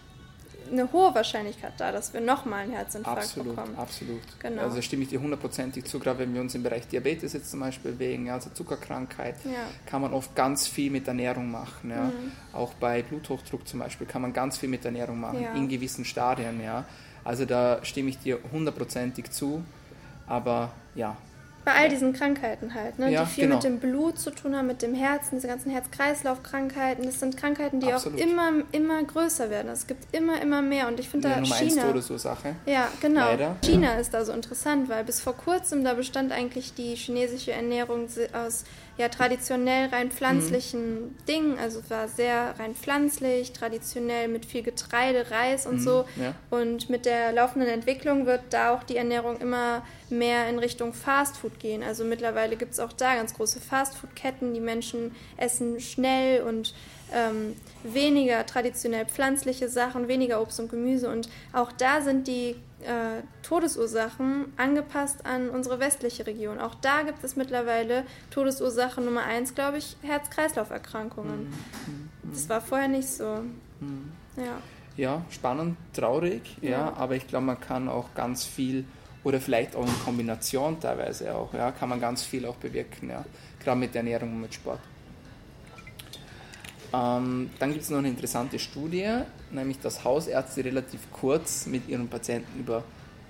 [0.70, 3.76] eine hohe Wahrscheinlichkeit da, dass wir nochmal einen Herzinfarkt absolut, bekommen.
[3.76, 4.62] Absolut, genau.
[4.62, 7.60] Also stimme ich dir hundertprozentig zu, gerade wenn wir uns im Bereich Diabetes jetzt zum
[7.60, 9.52] Beispiel bewegen, also Zuckerkrankheit, ja.
[9.86, 11.90] kann man oft ganz viel mit Ernährung machen.
[11.90, 12.04] Ja.
[12.04, 12.32] Mhm.
[12.52, 15.54] Auch bei Bluthochdruck zum Beispiel kann man ganz viel mit Ernährung machen, ja.
[15.54, 16.62] in gewissen Stadien.
[16.62, 16.84] Ja.
[17.24, 19.64] Also da stimme ich dir hundertprozentig zu,
[20.26, 21.16] aber ja,
[21.64, 23.10] bei all diesen Krankheiten halt, ne?
[23.10, 23.56] Ja, die viel genau.
[23.56, 27.04] mit dem Blut zu tun haben, mit dem Herzen, diese ganzen Herz-Kreislauf-Krankheiten.
[27.04, 28.20] Das sind Krankheiten, die Absolut.
[28.20, 29.70] auch immer, immer größer werden.
[29.70, 30.88] Es gibt immer, immer mehr.
[30.88, 31.82] Und ich finde da Nummer China.
[31.84, 32.56] Todesursache.
[32.66, 33.26] Ja, genau.
[33.26, 33.56] Leider.
[33.62, 38.08] China ist da so interessant, weil bis vor kurzem da bestand eigentlich die chinesische Ernährung
[38.32, 38.64] aus
[38.96, 41.16] ja traditionell rein pflanzlichen mhm.
[41.26, 41.58] Dingen.
[41.58, 46.04] Also war sehr rein pflanzlich, traditionell mit viel Getreide, Reis und mhm, so.
[46.16, 46.34] Ja.
[46.50, 51.58] Und mit der laufenden Entwicklung wird da auch die Ernährung immer mehr in Richtung Fastfood
[51.58, 51.82] gehen.
[51.82, 54.54] Also mittlerweile gibt es auch da ganz große Fastfood-Ketten.
[54.54, 56.74] Die Menschen essen schnell und
[57.12, 61.08] ähm, weniger traditionell pflanzliche Sachen, weniger Obst und Gemüse.
[61.08, 66.58] Und auch da sind die äh, Todesursachen angepasst an unsere westliche Region.
[66.58, 71.48] Auch da gibt es mittlerweile Todesursache Nummer eins, glaube ich, Herz-Kreislauf-Erkrankungen.
[71.48, 72.30] Mhm.
[72.30, 73.40] Das war vorher nicht so.
[73.80, 74.12] Mhm.
[74.36, 74.58] Ja.
[74.96, 76.92] ja, spannend, traurig, ja, ja.
[76.96, 78.84] aber ich glaube, man kann auch ganz viel
[79.22, 83.24] oder vielleicht auch in Kombination teilweise auch, ja, kann man ganz viel auch bewirken, ja,
[83.62, 84.80] gerade mit der Ernährung und mit Sport.
[86.94, 89.08] Ähm, dann gibt es noch eine interessante Studie,
[89.50, 92.84] nämlich dass Hausärzte relativ kurz mit ihren Patienten über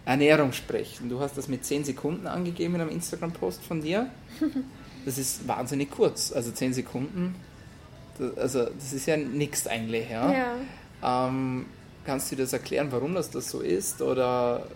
[0.05, 1.09] Ernährung sprechen.
[1.09, 4.11] Du hast das mit 10 Sekunden angegeben in einem Instagram-Post von dir.
[5.07, 7.35] Das ist wahnsinnig kurz, also 10 Sekunden.
[8.17, 10.09] Das, also das ist ja nichts eigentlich.
[10.09, 10.33] Ja?
[10.33, 11.29] ja.
[11.29, 11.67] Ähm,
[12.07, 14.01] kannst du dir das erklären, warum das, das so ist?
[14.01, 14.67] Oder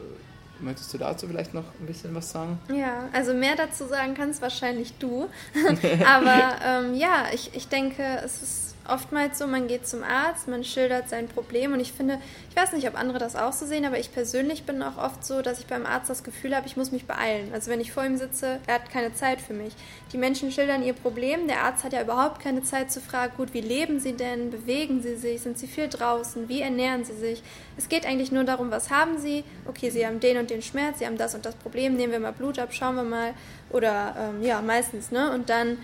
[0.61, 2.59] möchtest du dazu vielleicht noch ein bisschen was sagen?
[2.71, 5.31] Ja, also mehr dazu sagen kannst wahrscheinlich du.
[6.07, 10.65] Aber ähm, ja, ich, ich denke, es ist oftmals so, man geht zum Arzt, man
[10.65, 12.19] schildert sein Problem und ich finde,
[12.51, 15.25] ich weiß nicht, ob andere das auch so sehen, aber ich persönlich bin auch oft
[15.25, 17.51] so, dass ich beim Arzt das Gefühl habe, ich muss mich beeilen.
[17.53, 19.73] Also wenn ich vor ihm sitze, er hat keine Zeit für mich.
[20.13, 23.55] Die Menschen schildern ihr Problem, der Arzt hat ja überhaupt keine Zeit zu fragen, gut,
[23.55, 27.43] wie leben sie denn, bewegen sie sich, sind sie viel draußen, wie ernähren sie sich.
[27.77, 30.99] Es geht eigentlich nur darum, was haben sie, okay, sie haben den und den Schmerz,
[30.99, 33.35] sie haben das und das Problem, nehmen wir mal Blut ab, schauen wir mal
[33.71, 35.33] oder ähm, ja, meistens, ne?
[35.33, 35.79] Und dann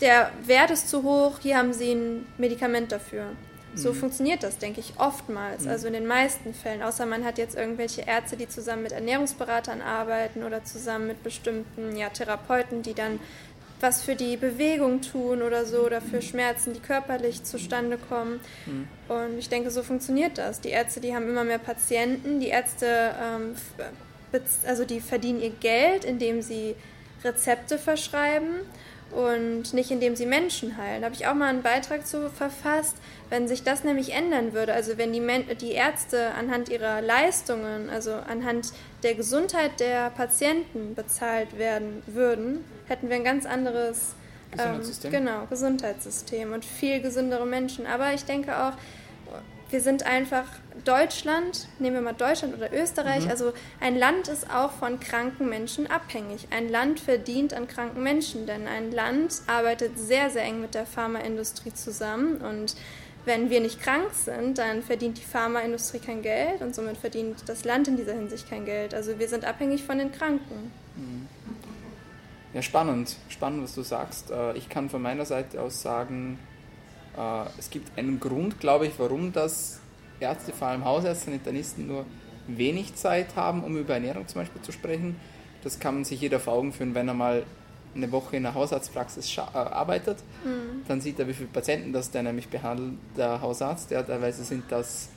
[0.00, 3.26] der Wert ist zu hoch, hier haben Sie ein Medikament dafür.
[3.74, 3.96] So mhm.
[3.96, 5.70] funktioniert das, denke ich, oftmals, mhm.
[5.70, 9.82] also in den meisten Fällen, außer man hat jetzt irgendwelche Ärzte, die zusammen mit Ernährungsberatern
[9.82, 13.20] arbeiten oder zusammen mit bestimmten ja, Therapeuten, die dann
[13.78, 18.40] was für die Bewegung tun oder so oder für Schmerzen, die körperlich zustande kommen.
[18.64, 18.88] Mhm.
[19.08, 20.62] Und ich denke, so funktioniert das.
[20.62, 22.40] Die Ärzte, die haben immer mehr Patienten.
[22.40, 23.54] Die Ärzte, ähm,
[24.66, 26.74] also die verdienen ihr Geld, indem sie
[27.22, 28.60] Rezepte verschreiben
[29.12, 31.02] und nicht indem sie Menschen heilen.
[31.02, 32.96] Da habe ich auch mal einen Beitrag zu verfasst.
[33.30, 37.88] Wenn sich das nämlich ändern würde, also wenn die, Men die Ärzte anhand ihrer Leistungen,
[37.88, 44.14] also anhand der Gesundheit der Patienten bezahlt werden würden, hätten wir ein ganz anderes
[44.50, 45.12] Gesundheitssystem.
[45.12, 47.86] Ähm, genau, Gesundheitssystem und viel gesündere Menschen.
[47.86, 48.72] Aber ich denke auch,
[49.70, 50.44] wir sind einfach
[50.84, 53.30] Deutschland, nehmen wir mal Deutschland oder Österreich, mhm.
[53.30, 56.46] also ein Land ist auch von kranken Menschen abhängig.
[56.50, 60.86] Ein Land verdient an kranken Menschen, denn ein Land arbeitet sehr, sehr eng mit der
[60.86, 62.76] Pharmaindustrie zusammen und
[63.24, 67.64] wenn wir nicht krank sind, dann verdient die Pharmaindustrie kein Geld und somit verdient das
[67.64, 68.94] Land in dieser Hinsicht kein Geld.
[68.94, 70.70] Also wir sind abhängig von den Kranken.
[70.94, 71.26] Mhm.
[72.54, 73.16] Ja, spannend.
[73.28, 74.30] Spannend, was du sagst.
[74.30, 76.38] Äh, ich kann von meiner Seite aus sagen,
[77.58, 79.80] es gibt einen Grund, glaube ich, warum das
[80.20, 82.04] Ärzte, vor allem Hausärzte, Internisten, nur
[82.46, 85.16] wenig Zeit haben, um über Ernährung zum Beispiel zu sprechen.
[85.64, 87.42] Das kann man sich jeder vor Augen führen, wenn er mal
[87.96, 90.82] eine Woche in der Hausarztpraxis äh, arbeitet, mhm.
[90.86, 93.90] dann sieht er, wie viele Patienten das der nämlich behandelt, der Hausarzt.
[93.90, 95.08] Ja, teilweise sind das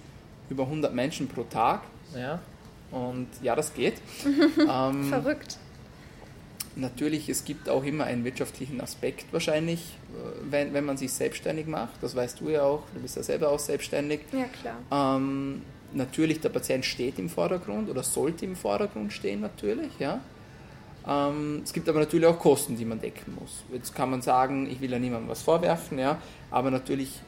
[0.50, 1.82] über 100 Menschen pro Tag.
[2.16, 2.40] Ja.
[2.92, 3.96] Und ja, das geht.
[4.70, 5.58] ähm, Verrückt.
[6.80, 11.68] Natürlich, es gibt auch immer einen wirtschaftlichen Aspekt wahrscheinlich, äh, wenn, wenn man sich selbstständig
[11.68, 12.02] macht.
[12.02, 14.22] Das weißt du ja auch, du bist ja selber auch selbstständig.
[14.32, 15.18] Ja, klar.
[15.18, 15.62] Ähm,
[15.94, 20.22] natürlich, der Patient steht im Vordergrund oder sollte im Vordergrund stehen natürlich, ja.
[21.08, 23.64] Ähm, es gibt aber natürlich auch Kosten, die man decken muss.
[23.74, 26.22] Jetzt kann man sagen, ich will ja niemandem was vorwerfen, ja,
[26.52, 27.22] aber natürlich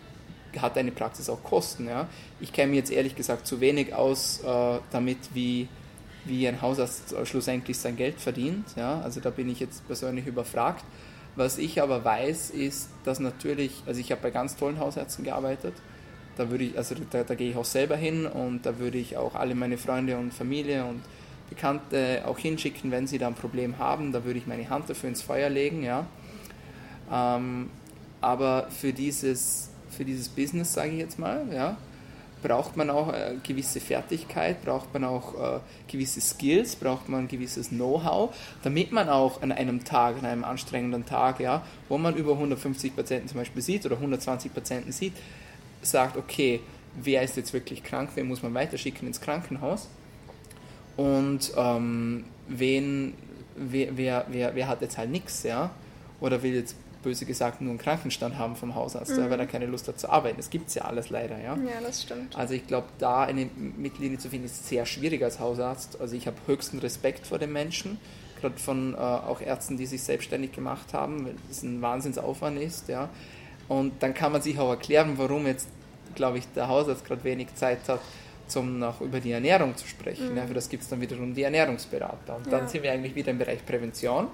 [0.60, 1.88] hat eine Praxis auch Kosten.
[1.88, 2.08] Ja.
[2.40, 5.68] Ich kenne mir jetzt ehrlich gesagt zu wenig aus äh, damit, wie,
[6.26, 8.66] wie ein Hausarzt schlussendlich sein Geld verdient.
[8.76, 9.02] Ja.
[9.02, 10.84] Also da bin ich jetzt persönlich überfragt.
[11.36, 15.74] Was ich aber weiß, ist, dass natürlich, also ich habe bei ganz tollen Hausärzten gearbeitet,
[16.36, 19.18] da würde ich, also da, da gehe ich auch selber hin und da würde ich
[19.18, 21.02] auch alle meine Freunde und Familie und
[21.50, 24.12] Bekannte auch hinschicken, wenn sie da ein Problem haben.
[24.14, 26.06] Da würde ich meine Hand dafür ins Feuer legen, ja.
[27.12, 27.70] Ähm,
[28.22, 31.78] aber für dieses, für dieses Business, sage ich jetzt mal, ja,
[32.42, 37.28] braucht man auch äh, gewisse Fertigkeit, braucht man auch äh, gewisse Skills, braucht man ein
[37.28, 42.16] gewisses Know-how, damit man auch an einem Tag, an einem anstrengenden Tag, ja, wo man
[42.16, 45.14] über 150 Patienten zum Beispiel sieht oder 120 Patienten sieht,
[45.82, 46.60] sagt, okay,
[46.96, 49.88] wer ist jetzt wirklich krank, wen muss man weiterschicken ins Krankenhaus?
[50.98, 53.14] Und ähm, wen,
[53.56, 55.72] wer, wer, wer, wer hat jetzt halt nichts, ja,
[56.20, 59.30] oder will jetzt böse gesagt nur einen Krankenstand haben vom Hausarzt, mhm.
[59.30, 60.38] weil er keine Lust hat zu arbeiten.
[60.38, 61.56] Das gibt es ja alles leider, ja.
[61.56, 62.36] Ja, das stimmt.
[62.36, 66.00] Also ich glaube, da eine Mittellinie zu finden, ist sehr schwierig als Hausarzt.
[66.00, 68.00] Also ich habe höchsten Respekt vor den Menschen,
[68.40, 72.88] gerade von äh, auch Ärzten, die sich selbstständig gemacht haben, weil das ein Wahnsinnsaufwand ist,
[72.88, 73.10] ja.
[73.68, 75.70] Und dann kann man sich auch erklären, warum jetzt,
[76.16, 78.02] glaube ich, der Hausarzt gerade wenig Zeit hat,
[78.56, 80.32] um noch über die Ernährung zu sprechen.
[80.32, 80.38] Mhm.
[80.38, 82.36] Ja, für das gibt es dann wiederum die Ernährungsberater.
[82.36, 84.28] Und dann sind wir eigentlich wieder im Bereich Prävention.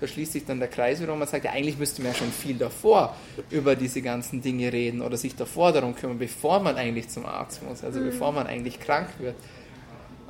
[0.00, 2.18] Da schließt sich dann der Kreis wieder und man sagt, ja, eigentlich müsste man ja
[2.18, 3.16] schon viel davor
[3.50, 7.62] über diese ganzen Dinge reden oder sich davor darum kümmern, bevor man eigentlich zum Arzt
[7.62, 8.06] muss, also mhm.
[8.06, 9.36] bevor man eigentlich krank wird.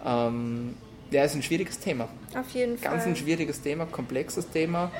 [0.04, 0.74] Ähm,
[1.10, 2.08] ja, ist ein schwieriges Thema.
[2.38, 2.92] Auf jeden Ganz Fall.
[2.92, 4.90] Ganz ein schwieriges Thema, komplexes Thema.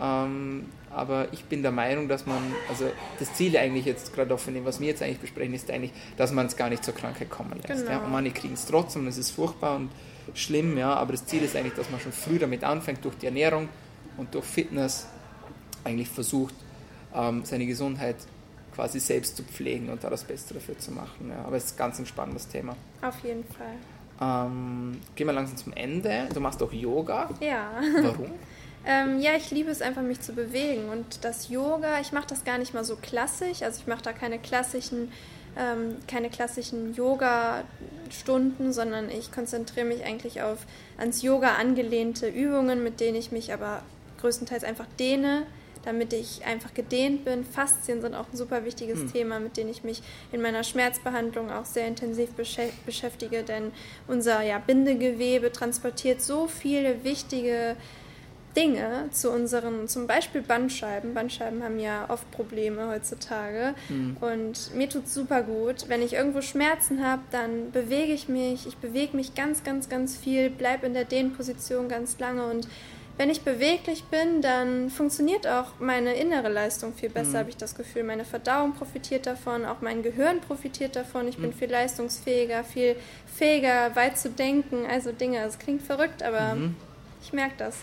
[0.00, 2.38] Ähm, aber ich bin der Meinung, dass man,
[2.68, 2.84] also
[3.18, 5.92] das Ziel eigentlich jetzt, gerade auch von dem, was wir jetzt eigentlich besprechen, ist eigentlich,
[6.16, 7.84] dass man es gar nicht zur Krankheit kommen lässt.
[7.84, 7.98] Genau.
[7.98, 8.04] Ja?
[8.04, 9.90] Und manche kriegen es trotzdem, es ist furchtbar und
[10.34, 13.26] schlimm, ja, aber das Ziel ist eigentlich, dass man schon früh damit anfängt, durch die
[13.26, 13.68] Ernährung
[14.18, 15.06] und durch Fitness
[15.84, 16.54] eigentlich versucht,
[17.14, 18.16] ähm, seine Gesundheit
[18.74, 21.30] quasi selbst zu pflegen und da das Beste dafür zu machen.
[21.30, 21.44] Ja.
[21.44, 22.76] Aber es ist ganz ein spannendes Thema.
[23.02, 23.74] Auf jeden Fall.
[24.20, 26.28] Ähm, gehen wir langsam zum Ende.
[26.32, 27.30] Du machst auch Yoga.
[27.40, 27.70] Ja.
[28.02, 28.32] Warum?
[28.86, 30.88] Ähm, ja, ich liebe es einfach, mich zu bewegen.
[30.88, 33.62] Und das Yoga, ich mache das gar nicht mal so klassisch.
[33.62, 35.12] Also ich mache da keine klassischen,
[35.58, 40.60] ähm, keine klassischen Yoga-Stunden, sondern ich konzentriere mich eigentlich auf
[40.96, 43.82] ans Yoga angelehnte Übungen, mit denen ich mich aber
[44.20, 45.46] größtenteils einfach dehne,
[45.84, 47.44] damit ich einfach gedehnt bin.
[47.44, 49.12] Faszien sind auch ein super wichtiges hm.
[49.12, 50.02] Thema, mit dem ich mich
[50.32, 52.30] in meiner Schmerzbehandlung auch sehr intensiv
[52.86, 53.72] beschäftige, denn
[54.06, 57.76] unser ja, Bindegewebe transportiert so viele wichtige
[58.56, 61.14] Dinge zu unseren, zum Beispiel Bandscheiben.
[61.14, 63.74] Bandscheiben haben ja oft Probleme heutzutage.
[63.88, 64.16] Mhm.
[64.20, 65.88] Und mir tut es super gut.
[65.88, 68.66] Wenn ich irgendwo Schmerzen habe, dann bewege ich mich.
[68.66, 72.46] Ich bewege mich ganz, ganz, ganz viel, bleibe in der Dehnposition ganz lange.
[72.46, 72.66] Und
[73.18, 77.38] wenn ich beweglich bin, dann funktioniert auch meine innere Leistung viel besser, mhm.
[77.38, 78.04] habe ich das Gefühl.
[78.04, 81.26] Meine Verdauung profitiert davon, auch mein Gehirn profitiert davon.
[81.26, 81.42] Ich mhm.
[81.42, 82.96] bin viel leistungsfähiger, viel
[83.26, 84.86] fähiger, weit zu denken.
[84.88, 86.76] Also Dinge, es klingt verrückt, aber mhm.
[87.20, 87.76] ich merke das.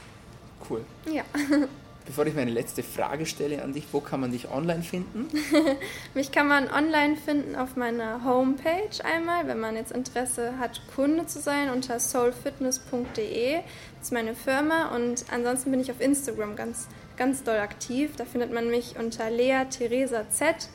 [0.70, 0.86] Cool.
[1.12, 1.24] Ja.
[2.06, 5.28] Bevor ich meine letzte Frage stelle an dich, wo kann man dich online finden?
[6.14, 11.26] Mich kann man online finden auf meiner Homepage einmal, wenn man jetzt Interesse hat, Kunde
[11.26, 13.56] zu sein, unter soulfitness.de.
[13.56, 13.64] Das
[14.04, 16.88] ist meine Firma und ansonsten bin ich auf Instagram ganz,
[17.18, 18.12] ganz doll aktiv.
[18.16, 20.70] Da findet man mich unter Lea Theresa Z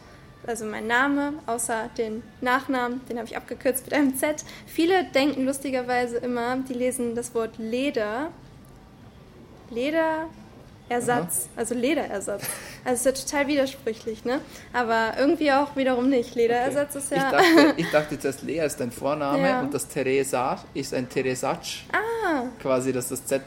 [0.47, 4.45] also mein Name, außer den Nachnamen, den habe ich abgekürzt mit einem Z.
[4.67, 8.31] Viele denken lustigerweise immer, die lesen das Wort Leder
[10.91, 11.61] Lederersatz, Aha.
[11.61, 12.43] also Lederersatz.
[12.83, 14.41] Also ist ja total widersprüchlich, ne?
[14.73, 16.35] Aber irgendwie auch wiederum nicht.
[16.35, 16.99] Lederersatz okay.
[16.99, 17.27] ist ja.
[17.27, 19.61] Ich dachte, ich dachte zuerst, Lea ist dein Vorname ja.
[19.61, 21.83] und das Teresa ist ein Teresatsch.
[21.93, 22.45] Ah.
[22.59, 23.43] Quasi, dass das Z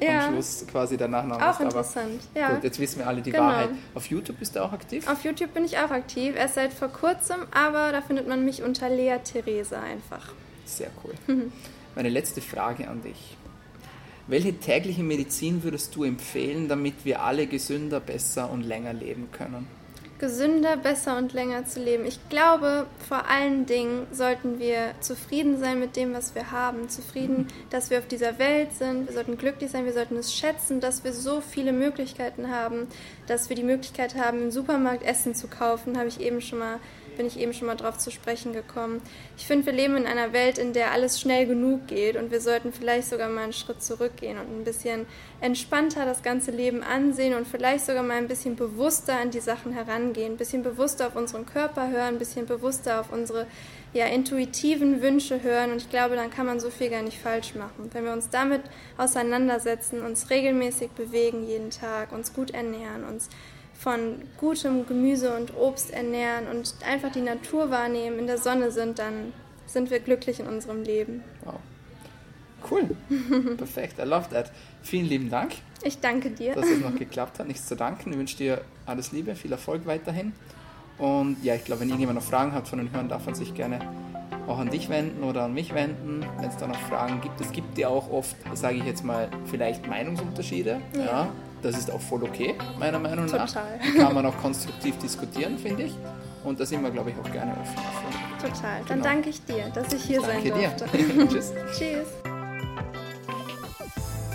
[0.00, 0.26] ja.
[0.26, 1.56] am Schluss quasi der Nachname auch ist.
[1.56, 2.54] Auch interessant, ja.
[2.54, 3.44] Gut, jetzt wissen wir alle die genau.
[3.44, 3.70] Wahrheit.
[3.94, 5.08] Auf YouTube bist du auch aktiv?
[5.08, 8.64] Auf YouTube bin ich auch aktiv, erst seit vor kurzem, aber da findet man mich
[8.64, 10.32] unter Lea Theresa einfach.
[10.64, 11.14] Sehr cool.
[11.94, 13.36] Meine letzte Frage an dich.
[14.32, 19.66] Welche tägliche Medizin würdest du empfehlen, damit wir alle gesünder, besser und länger leben können?
[20.18, 22.06] gesünder, besser und länger zu leben.
[22.06, 26.88] Ich glaube, vor allen Dingen sollten wir zufrieden sein mit dem, was wir haben.
[26.88, 29.08] Zufrieden, dass wir auf dieser Welt sind.
[29.08, 32.86] Wir sollten glücklich sein, wir sollten es schätzen, dass wir so viele Möglichkeiten haben,
[33.26, 36.78] dass wir die Möglichkeit haben, im Supermarkt Essen zu kaufen, habe ich eben schon mal
[37.16, 39.02] bin ich eben schon mal drauf zu sprechen gekommen.
[39.36, 42.40] Ich finde, wir leben in einer Welt, in der alles schnell genug geht und wir
[42.40, 45.06] sollten vielleicht sogar mal einen Schritt zurückgehen und ein bisschen
[45.40, 49.72] entspannter das ganze Leben ansehen und vielleicht sogar mal ein bisschen bewusster an die Sachen
[49.72, 53.46] herangehen, ein bisschen bewusster auf unseren Körper hören, ein bisschen bewusster auf unsere
[53.92, 57.54] ja, intuitiven Wünsche hören und ich glaube, dann kann man so viel gar nicht falsch
[57.54, 57.90] machen.
[57.92, 58.62] Wenn wir uns damit
[58.96, 63.28] auseinandersetzen, uns regelmäßig bewegen jeden Tag, uns gut ernähren, uns
[63.82, 69.00] von gutem Gemüse und Obst ernähren und einfach die Natur wahrnehmen, in der Sonne sind,
[69.00, 69.32] dann
[69.66, 71.24] sind wir glücklich in unserem Leben.
[71.44, 71.54] Wow.
[72.70, 72.90] Cool.
[73.56, 73.98] Perfekt.
[73.98, 74.52] I love that.
[74.82, 75.54] Vielen lieben Dank.
[75.82, 76.54] Ich danke dir.
[76.54, 77.48] Dass es noch geklappt hat.
[77.48, 78.12] Nichts zu danken.
[78.12, 80.32] Ich wünsche dir alles Liebe, viel Erfolg weiterhin.
[80.98, 83.52] Und ja, ich glaube, wenn irgendjemand noch Fragen hat von den Hörern, darf man sich
[83.52, 83.80] gerne
[84.46, 87.40] auch an dich wenden oder an mich wenden, wenn es da noch Fragen gibt.
[87.40, 90.80] Es gibt ja auch oft, sage ich jetzt mal, vielleicht Meinungsunterschiede.
[90.94, 91.04] Ja.
[91.04, 91.32] ja.
[91.62, 93.46] Das ist auch voll okay, meiner Meinung Total.
[93.78, 93.96] nach.
[93.96, 95.94] Kann man auch konstruktiv diskutieren, finde ich.
[96.42, 98.50] Und da sind wir, glaube ich, auch gerne offen dafür.
[98.50, 98.80] Total.
[98.88, 99.04] Dann genau.
[99.04, 100.96] danke ich dir, dass ich hier danke sein durfte.
[100.96, 101.28] Dir.
[101.28, 101.52] Tschüss.
[101.78, 102.08] Tschüss.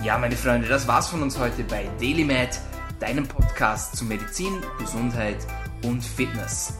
[0.05, 2.61] Ja, meine Freunde, das war's von uns heute bei DailyMed,
[3.01, 5.45] deinem Podcast zu Medizin, Gesundheit
[5.83, 6.75] und Fitness.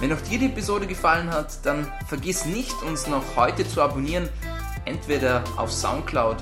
[0.00, 4.30] Wenn auch dir die Episode gefallen hat, dann vergiss nicht, uns noch heute zu abonnieren,
[4.86, 6.38] entweder auf Soundcloud,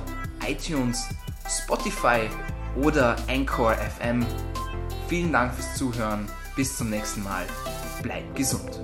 [0.46, 1.08] iTunes,
[1.48, 2.28] Spotify
[2.82, 4.24] oder Anchor FM.
[5.08, 6.28] Vielen Dank fürs Zuhören.
[6.56, 7.44] Bis zum nächsten Mal.
[8.02, 8.80] Bleib gesund.